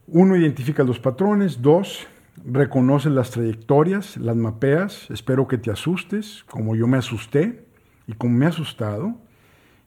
Uno, 0.08 0.36
identifica 0.36 0.84
los 0.84 1.00
patrones. 1.00 1.60
Dos, 1.60 2.06
reconoce 2.44 3.10
las 3.10 3.30
trayectorias, 3.30 4.16
las 4.16 4.36
mapeas. 4.36 5.10
Espero 5.10 5.48
que 5.48 5.58
te 5.58 5.70
asustes, 5.70 6.44
como 6.48 6.76
yo 6.76 6.86
me 6.86 6.98
asusté 6.98 7.64
y 8.06 8.12
como 8.14 8.34
me 8.34 8.46
he 8.46 8.48
asustado. 8.48 9.16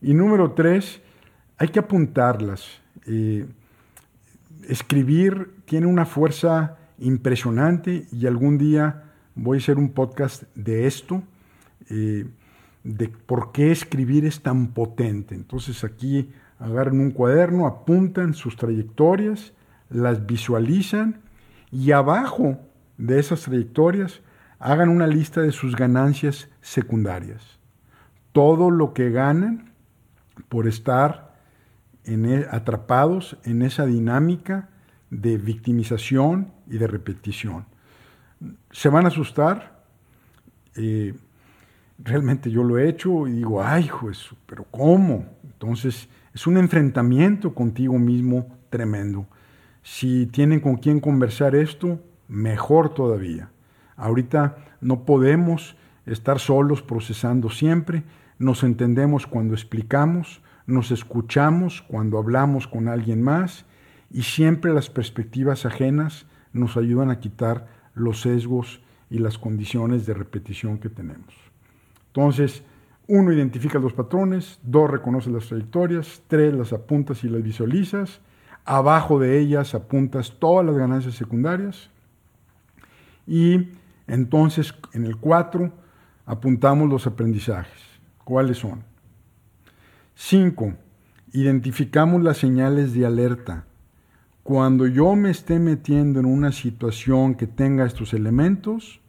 Y 0.01 0.13
número 0.13 0.51
tres, 0.51 1.01
hay 1.57 1.69
que 1.69 1.79
apuntarlas. 1.79 2.81
Eh, 3.05 3.45
escribir 4.67 5.51
tiene 5.65 5.87
una 5.87 6.05
fuerza 6.05 6.77
impresionante 6.97 8.07
y 8.11 8.25
algún 8.25 8.57
día 8.57 9.03
voy 9.35 9.57
a 9.57 9.61
hacer 9.61 9.77
un 9.77 9.91
podcast 9.91 10.43
de 10.55 10.87
esto. 10.87 11.23
Eh, 11.89 12.25
de 12.83 13.09
por 13.09 13.51
qué 13.51 13.71
escribir 13.71 14.25
es 14.25 14.41
tan 14.41 14.73
potente. 14.73 15.35
Entonces 15.35 15.83
aquí 15.83 16.29
agarran 16.57 16.99
un 16.99 17.11
cuaderno, 17.11 17.67
apuntan 17.67 18.33
sus 18.33 18.55
trayectorias, 18.55 19.53
las 19.89 20.25
visualizan 20.25 21.21
y 21.71 21.91
abajo 21.91 22.59
de 22.97 23.19
esas 23.19 23.41
trayectorias 23.41 24.21
hagan 24.59 24.89
una 24.89 25.07
lista 25.07 25.41
de 25.41 25.51
sus 25.51 25.75
ganancias 25.75 26.49
secundarias. 26.61 27.59
Todo 28.31 28.69
lo 28.69 28.93
que 28.93 29.09
ganan 29.09 29.71
por 30.49 30.67
estar 30.67 31.35
e, 32.03 32.47
atrapados 32.49 33.37
en 33.43 33.61
esa 33.61 33.85
dinámica 33.85 34.69
de 35.09 35.37
victimización 35.37 36.51
y 36.67 36.77
de 36.77 36.87
repetición. 36.87 37.65
Se 38.71 38.89
van 38.89 39.05
a 39.05 39.09
asustar. 39.09 39.83
Eh, 40.75 41.13
realmente 41.97 42.51
yo 42.51 42.63
lo 42.63 42.77
he 42.77 42.87
hecho 42.87 43.27
y 43.27 43.33
digo, 43.33 43.63
ay, 43.63 43.87
juez, 43.87 44.29
pero 44.45 44.65
¿cómo? 44.71 45.25
Entonces, 45.43 46.07
es 46.33 46.47
un 46.47 46.57
enfrentamiento 46.57 47.53
contigo 47.53 47.97
mismo 47.97 48.47
tremendo. 48.69 49.27
Si 49.91 50.27
tienen 50.27 50.59
con 50.59 50.75
quién 50.75 50.99
conversar 50.99 51.55
esto, 51.55 51.99
mejor 52.27 52.93
todavía. 52.93 53.49
Ahorita 53.95 54.57
no 54.81 55.03
podemos 55.03 55.77
estar 56.05 56.37
solos 56.37 56.83
procesando 56.83 57.49
siempre, 57.49 58.03
nos 58.37 58.63
entendemos 58.63 59.25
cuando 59.25 59.55
explicamos, 59.55 60.43
nos 60.67 60.91
escuchamos 60.91 61.81
cuando 61.81 62.19
hablamos 62.19 62.67
con 62.67 62.87
alguien 62.87 63.23
más 63.23 63.65
y 64.11 64.21
siempre 64.21 64.71
las 64.73 64.91
perspectivas 64.91 65.65
ajenas 65.65 66.27
nos 66.53 66.77
ayudan 66.77 67.09
a 67.09 67.19
quitar 67.19 67.67
los 67.95 68.21
sesgos 68.21 68.81
y 69.09 69.17
las 69.17 69.39
condiciones 69.39 70.05
de 70.05 70.13
repetición 70.13 70.77
que 70.77 70.89
tenemos. 70.89 71.33
Entonces, 72.09 72.63
uno, 73.07 73.33
identifica 73.33 73.79
los 73.79 73.93
patrones, 73.93 74.59
dos, 74.61 74.87
reconoce 74.87 75.31
las 75.31 75.47
trayectorias, 75.47 76.21
tres, 76.27 76.53
las 76.53 76.73
apuntas 76.73 77.23
y 77.23 77.27
las 77.27 77.41
visualizas, 77.41 78.21
abajo 78.69 79.17
de 79.17 79.39
ellas 79.39 79.73
apuntas 79.73 80.35
todas 80.37 80.63
las 80.63 80.77
ganancias 80.77 81.15
secundarias 81.15 81.89
y 83.25 83.69
entonces 84.05 84.75
en 84.93 85.05
el 85.05 85.17
cuatro 85.17 85.73
apuntamos 86.27 86.87
los 86.87 87.07
aprendizajes. 87.07 87.81
¿Cuáles 88.23 88.59
son? 88.59 88.83
Cinco, 90.13 90.75
identificamos 91.33 92.21
las 92.21 92.37
señales 92.37 92.93
de 92.93 93.07
alerta. 93.07 93.65
Cuando 94.43 94.85
yo 94.85 95.15
me 95.15 95.31
esté 95.31 95.57
metiendo 95.57 96.19
en 96.19 96.27
una 96.27 96.51
situación 96.51 97.33
que 97.33 97.47
tenga 97.47 97.87
estos 97.87 98.13
elementos, 98.13 99.01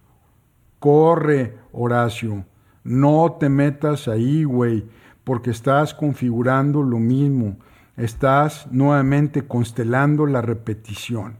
corre, 0.79 1.59
Horacio, 1.73 2.47
no 2.83 3.37
te 3.39 3.51
metas 3.51 4.09
ahí, 4.09 4.45
güey, 4.45 4.87
porque 5.23 5.51
estás 5.51 5.93
configurando 5.93 6.83
lo 6.83 6.99
mismo. 6.99 7.59
Estás 8.01 8.67
nuevamente 8.73 9.43
constelando 9.43 10.25
la 10.25 10.41
repetición. 10.41 11.37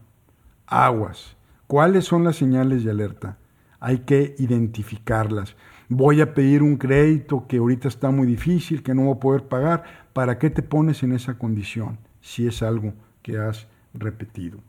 Aguas. 0.67 1.35
¿Cuáles 1.65 2.05
son 2.05 2.23
las 2.23 2.35
señales 2.35 2.83
de 2.83 2.91
alerta? 2.91 3.39
Hay 3.79 4.01
que 4.01 4.35
identificarlas. 4.37 5.55
Voy 5.89 6.21
a 6.21 6.35
pedir 6.35 6.61
un 6.61 6.77
crédito 6.77 7.47
que 7.47 7.57
ahorita 7.57 7.87
está 7.87 8.11
muy 8.11 8.27
difícil, 8.27 8.83
que 8.83 8.93
no 8.93 9.05
voy 9.05 9.15
a 9.15 9.19
poder 9.19 9.47
pagar. 9.47 10.05
¿Para 10.13 10.37
qué 10.37 10.51
te 10.51 10.61
pones 10.61 11.01
en 11.01 11.13
esa 11.13 11.39
condición 11.39 11.97
si 12.21 12.45
es 12.45 12.61
algo 12.61 12.93
que 13.23 13.39
has 13.39 13.65
repetido? 13.95 14.59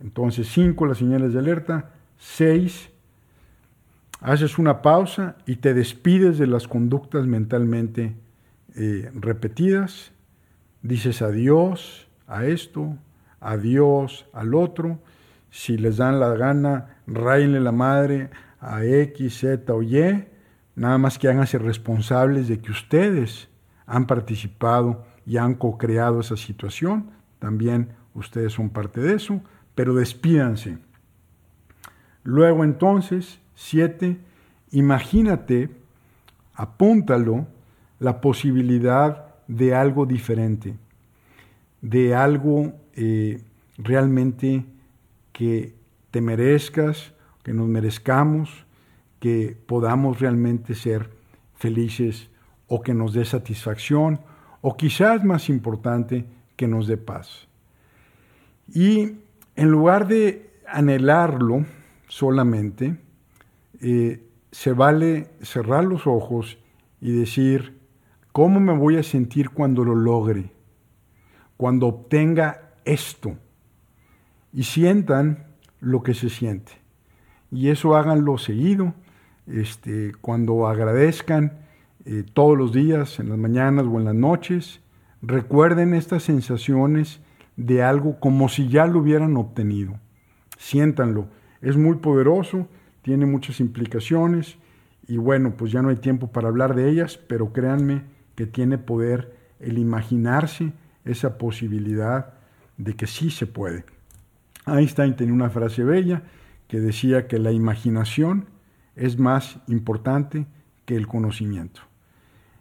Entonces, 0.00 0.48
cinco, 0.48 0.86
las 0.86 0.98
señales 0.98 1.32
de 1.32 1.38
alerta. 1.38 1.92
Seis, 2.18 2.90
haces 4.20 4.58
una 4.58 4.82
pausa 4.82 5.36
y 5.46 5.56
te 5.56 5.74
despides 5.74 6.38
de 6.38 6.48
las 6.48 6.66
conductas 6.66 7.24
mentalmente 7.28 8.16
eh, 8.74 9.12
repetidas, 9.14 10.11
dices 10.82 11.22
adiós 11.22 12.08
a 12.26 12.44
esto, 12.44 12.96
a 13.40 13.56
Dios, 13.56 14.26
al 14.32 14.54
otro. 14.54 14.98
Si 15.50 15.76
les 15.76 15.96
dan 15.96 16.20
la 16.20 16.34
gana, 16.34 16.96
rayenle 17.06 17.60
la 17.60 17.72
madre 17.72 18.30
a 18.60 18.84
X, 18.84 19.40
Z 19.40 19.72
o 19.72 19.82
Y. 19.82 20.26
Nada 20.74 20.98
más 20.98 21.18
que 21.18 21.28
háganse 21.28 21.58
responsables 21.58 22.48
de 22.48 22.60
que 22.60 22.70
ustedes 22.70 23.48
han 23.86 24.06
participado 24.06 25.04
y 25.26 25.36
han 25.36 25.54
co-creado 25.54 26.20
esa 26.20 26.36
situación. 26.36 27.10
También 27.38 27.90
ustedes 28.14 28.52
son 28.52 28.70
parte 28.70 29.00
de 29.00 29.14
eso, 29.14 29.42
pero 29.74 29.94
despídanse. 29.94 30.78
Luego 32.22 32.64
entonces, 32.64 33.40
siete, 33.54 34.18
imagínate, 34.70 35.70
apúntalo, 36.54 37.46
la 37.98 38.20
posibilidad 38.20 39.31
de 39.52 39.74
algo 39.74 40.06
diferente, 40.06 40.74
de 41.82 42.14
algo 42.14 42.72
eh, 42.94 43.42
realmente 43.76 44.64
que 45.32 45.74
te 46.10 46.22
merezcas, 46.22 47.12
que 47.42 47.52
nos 47.52 47.68
merezcamos, 47.68 48.64
que 49.20 49.56
podamos 49.66 50.20
realmente 50.20 50.74
ser 50.74 51.10
felices 51.54 52.30
o 52.66 52.80
que 52.80 52.94
nos 52.94 53.12
dé 53.12 53.26
satisfacción 53.26 54.20
o 54.62 54.76
quizás 54.76 55.22
más 55.22 55.50
importante, 55.50 56.24
que 56.56 56.66
nos 56.66 56.86
dé 56.86 56.96
paz. 56.96 57.46
Y 58.72 59.16
en 59.56 59.70
lugar 59.70 60.08
de 60.08 60.50
anhelarlo 60.66 61.66
solamente, 62.08 62.96
eh, 63.80 64.22
se 64.50 64.72
vale 64.72 65.28
cerrar 65.42 65.84
los 65.84 66.06
ojos 66.06 66.58
y 67.00 67.12
decir, 67.12 67.81
¿cómo 68.32 68.60
me 68.60 68.72
voy 68.72 68.96
a 68.96 69.02
sentir 69.02 69.50
cuando 69.50 69.84
lo 69.84 69.94
logre? 69.94 70.50
Cuando 71.56 71.86
obtenga 71.86 72.72
esto. 72.84 73.36
Y 74.52 74.64
sientan 74.64 75.46
lo 75.80 76.02
que 76.02 76.14
se 76.14 76.28
siente. 76.28 76.72
Y 77.50 77.68
eso 77.68 77.96
háganlo 77.96 78.38
seguido, 78.38 78.94
este, 79.46 80.12
cuando 80.20 80.66
agradezcan 80.66 81.60
eh, 82.04 82.24
todos 82.32 82.56
los 82.56 82.72
días, 82.72 83.20
en 83.20 83.28
las 83.28 83.38
mañanas 83.38 83.86
o 83.86 83.98
en 83.98 84.04
las 84.04 84.14
noches, 84.14 84.80
recuerden 85.20 85.94
estas 85.94 86.24
sensaciones 86.24 87.20
de 87.56 87.82
algo 87.82 88.18
como 88.18 88.48
si 88.48 88.68
ya 88.68 88.86
lo 88.86 89.00
hubieran 89.00 89.36
obtenido. 89.36 90.00
Siéntanlo. 90.58 91.28
Es 91.60 91.76
muy 91.76 91.96
poderoso, 91.96 92.68
tiene 93.02 93.26
muchas 93.26 93.60
implicaciones 93.60 94.56
y 95.06 95.16
bueno, 95.16 95.54
pues 95.56 95.72
ya 95.72 95.82
no 95.82 95.90
hay 95.90 95.96
tiempo 95.96 96.28
para 96.28 96.48
hablar 96.48 96.74
de 96.74 96.88
ellas, 96.88 97.18
pero 97.18 97.52
créanme 97.52 98.02
que 98.34 98.46
tiene 98.46 98.78
poder 98.78 99.36
el 99.60 99.78
imaginarse 99.78 100.72
esa 101.04 101.38
posibilidad 101.38 102.34
de 102.76 102.94
que 102.94 103.06
sí 103.06 103.30
se 103.30 103.46
puede. 103.46 103.84
Einstein 104.66 105.16
tenía 105.16 105.34
una 105.34 105.50
frase 105.50 105.84
bella 105.84 106.22
que 106.68 106.80
decía 106.80 107.26
que 107.26 107.38
la 107.38 107.52
imaginación 107.52 108.46
es 108.96 109.18
más 109.18 109.58
importante 109.68 110.46
que 110.84 110.96
el 110.96 111.06
conocimiento. 111.06 111.82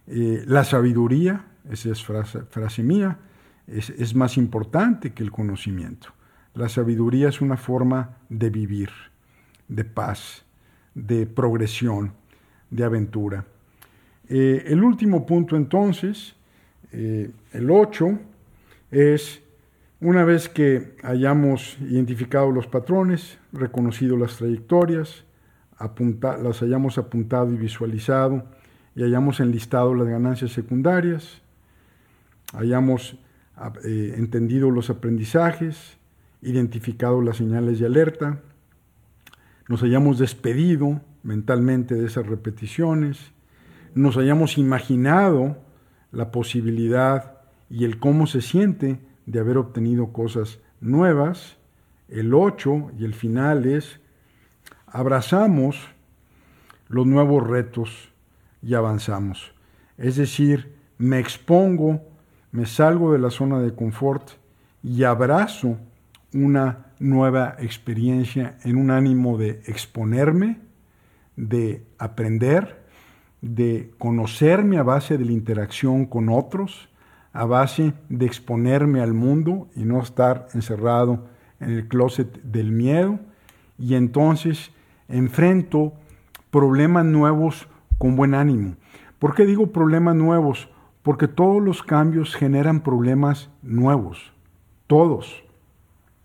Eh, 0.08 0.44
la 0.46 0.64
sabiduría, 0.64 1.46
esa 1.70 1.90
es 1.90 2.04
frase, 2.04 2.84
mía, 2.84 3.20
es, 3.68 4.16
más 4.16 4.38
importante 4.38 5.14
que 5.14 5.24
el 5.24 5.32
conocimiento. 5.32 6.10
La 6.54 6.68
sabiduría 6.68 7.30
es 7.30 7.40
una 7.40 7.56
forma 7.56 8.18
de 8.28 8.50
vivir, 8.50 8.90
de 9.68 9.86
paz, 9.86 10.44
de 10.94 11.26
progresión, 11.26 12.14
de 12.70 12.84
aventura. 12.84 13.46
Eh, 14.34 14.72
el 14.72 14.82
último 14.82 15.26
punto 15.26 15.58
entonces, 15.58 16.36
eh, 16.94 17.32
el 17.52 17.70
8, 17.70 18.17
es 18.89 19.41
una 20.00 20.24
vez 20.24 20.48
que 20.48 20.96
hayamos 21.04 21.78
identificado 21.82 22.50
los 22.50 22.65
patrones, 22.65 23.39
reconocido 23.52 24.15
las 24.15 24.38
trayectorias, 24.38 25.26
las 26.41 26.62
hayamos 26.62 26.98
apuntado 26.98 27.52
y 27.52 27.58
visualizado, 27.58 28.46
y 28.96 29.04
hayamos 29.04 29.41
enlistado 29.41 29.94
las 29.96 30.08
ganancias 30.08 30.54
secundarias, 30.54 31.41
hayamos 32.54 33.17
eh, 33.84 34.13
entendido 34.15 34.72
los 34.72 34.89
aprendizajes, 34.89 35.98
identificado 36.41 37.22
las 37.22 37.36
señales 37.36 37.80
de 37.80 37.86
alerta, 37.86 38.39
nos 39.67 39.84
hayamos 39.84 40.20
despedido 40.20 41.02
mentalmente 41.22 41.96
de 41.96 42.06
esas 42.06 42.28
repeticiones, 42.28 43.34
nos 43.94 44.18
hayamos 44.18 44.58
imaginado 44.58 45.58
la 46.12 46.32
posibilidad 46.32 47.38
y 47.70 47.86
el 47.86 48.00
cómo 48.00 48.28
se 48.28 48.42
siente 48.42 49.00
de 49.26 49.40
haber 49.40 49.58
obtenido 49.58 50.12
cosas 50.12 50.60
nuevas. 50.82 51.58
El 52.10 52.34
8 52.34 52.92
y 53.00 53.06
el 53.06 53.14
final 53.14 53.66
es, 53.66 54.00
abrazamos 54.88 55.78
los 56.90 57.08
nuevos 57.08 57.48
retos 57.48 58.10
y 58.62 58.74
avanzamos. 58.74 59.54
Es 59.98 60.18
decir, 60.18 60.76
me 60.98 61.20
expongo, 61.20 62.02
me 62.52 62.66
salgo 62.66 63.14
de 63.14 63.20
la 63.20 63.32
zona 63.32 63.60
de 63.60 63.74
confort 63.74 64.32
y 64.84 65.04
abrazo 65.04 65.78
una 66.34 66.88
nueva 67.00 67.56
experiencia 67.60 68.58
en 68.64 68.76
un 68.76 68.92
ánimo 68.92 69.38
de 69.38 69.62
exponerme, 69.66 70.60
de 71.36 71.86
aprender, 71.98 72.81
de 73.42 73.92
conocerme 73.98 74.78
a 74.78 74.84
base 74.84 75.18
de 75.18 75.26
la 75.26 75.32
interacción 75.32 76.06
con 76.06 76.30
otros, 76.30 76.90
a 77.34 77.46
base 77.46 77.94
de 78.10 78.26
exponerme 78.26 79.02
al 79.02 79.14
mundo 79.14 79.68
y 79.76 79.84
no 79.84 80.02
estar 80.02 80.48
encerrado 80.54 81.28
en 81.60 81.72
el 81.72 81.88
closet 81.88 82.42
del 82.44 82.72
miedo. 82.72 83.20
Y 83.78 83.96
entonces 83.96 84.72
enfrento 85.08 85.94
problemas 86.52 87.06
nuevos 87.06 87.68
con 87.98 88.16
buen 88.16 88.34
ánimo. 88.34 88.76
¿Por 89.18 89.34
qué 89.34 89.46
digo 89.46 89.72
problemas 89.72 90.16
nuevos? 90.16 90.70
Porque 91.02 91.28
todos 91.28 91.62
los 91.62 91.82
cambios 91.84 92.36
generan 92.36 92.82
problemas 92.82 93.50
nuevos. 93.62 94.34
Todos. 94.88 95.44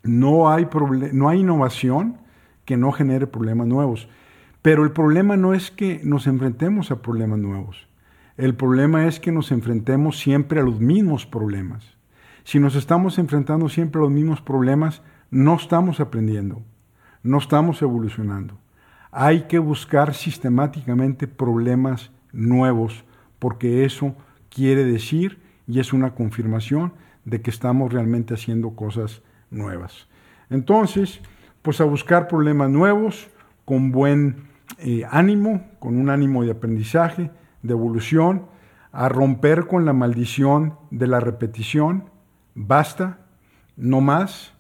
No 0.02 0.48
hay, 0.50 0.68
no 1.12 1.28
hay 1.28 1.40
innovación 1.40 2.18
que 2.64 2.76
no 2.76 2.92
genere 2.92 3.26
problemas 3.26 3.66
nuevos. 3.66 4.08
Pero 4.66 4.82
el 4.82 4.90
problema 4.90 5.36
no 5.36 5.54
es 5.54 5.70
que 5.70 6.00
nos 6.02 6.26
enfrentemos 6.26 6.90
a 6.90 7.00
problemas 7.00 7.38
nuevos. 7.38 7.86
El 8.36 8.56
problema 8.56 9.06
es 9.06 9.20
que 9.20 9.30
nos 9.30 9.52
enfrentemos 9.52 10.18
siempre 10.18 10.58
a 10.58 10.64
los 10.64 10.80
mismos 10.80 11.24
problemas. 11.24 11.96
Si 12.42 12.58
nos 12.58 12.74
estamos 12.74 13.18
enfrentando 13.18 13.68
siempre 13.68 14.00
a 14.00 14.02
los 14.02 14.10
mismos 14.10 14.40
problemas, 14.40 15.02
no 15.30 15.54
estamos 15.54 16.00
aprendiendo, 16.00 16.62
no 17.22 17.38
estamos 17.38 17.80
evolucionando 17.80 18.58
hay 19.18 19.44
que 19.44 19.58
buscar 19.58 20.12
sistemáticamente 20.12 21.26
problemas 21.26 22.10
nuevos, 22.32 23.02
porque 23.38 23.86
eso 23.86 24.14
quiere 24.50 24.84
decir 24.84 25.40
y 25.66 25.80
es 25.80 25.94
una 25.94 26.14
confirmación 26.14 26.92
de 27.24 27.40
que 27.40 27.48
estamos 27.48 27.94
realmente 27.94 28.34
haciendo 28.34 28.76
cosas 28.76 29.22
nuevas. 29.50 30.06
Entonces, 30.50 31.22
pues 31.62 31.80
a 31.80 31.84
buscar 31.84 32.28
problemas 32.28 32.68
nuevos 32.68 33.28
con 33.64 33.90
buen 33.90 34.48
eh, 34.78 35.04
ánimo, 35.10 35.64
con 35.78 35.96
un 35.96 36.10
ánimo 36.10 36.44
de 36.44 36.52
aprendizaje, 36.52 37.30
de 37.62 37.72
evolución, 37.72 38.46
a 38.92 39.08
romper 39.08 39.66
con 39.66 39.84
la 39.84 39.92
maldición 39.92 40.78
de 40.90 41.06
la 41.06 41.20
repetición. 41.20 42.04
Basta, 42.54 43.18
no 43.76 44.00
más. 44.00 44.52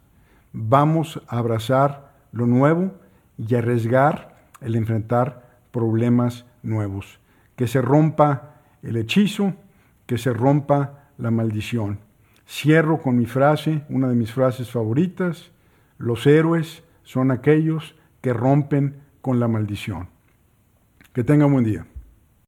Vamos 0.52 1.22
a 1.28 1.38
abrazar 1.38 2.12
lo 2.32 2.46
nuevo 2.46 2.92
y 3.38 3.54
arriesgar 3.54 4.36
el 4.60 4.76
enfrentar 4.76 5.58
problemas 5.70 6.46
nuevos. 6.62 7.18
Que 7.56 7.66
se 7.66 7.80
rompa 7.80 8.56
el 8.82 8.96
hechizo, 8.96 9.54
que 10.06 10.18
se 10.18 10.32
rompa 10.32 11.10
la 11.18 11.30
maldición. 11.30 12.00
Cierro 12.48 13.00
con 13.00 13.16
mi 13.16 13.26
frase, 13.26 13.82
una 13.88 14.08
de 14.08 14.14
mis 14.14 14.32
frases 14.32 14.70
favoritas, 14.70 15.50
los 15.98 16.26
héroes 16.26 16.84
son 17.02 17.30
aquellos 17.30 17.96
que 18.20 18.32
rompen 18.32 19.00
con 19.26 19.40
la 19.40 19.48
maldición. 19.48 20.08
Que 21.12 21.24
tengan 21.24 21.50
buen 21.50 21.64
día. 21.64 21.84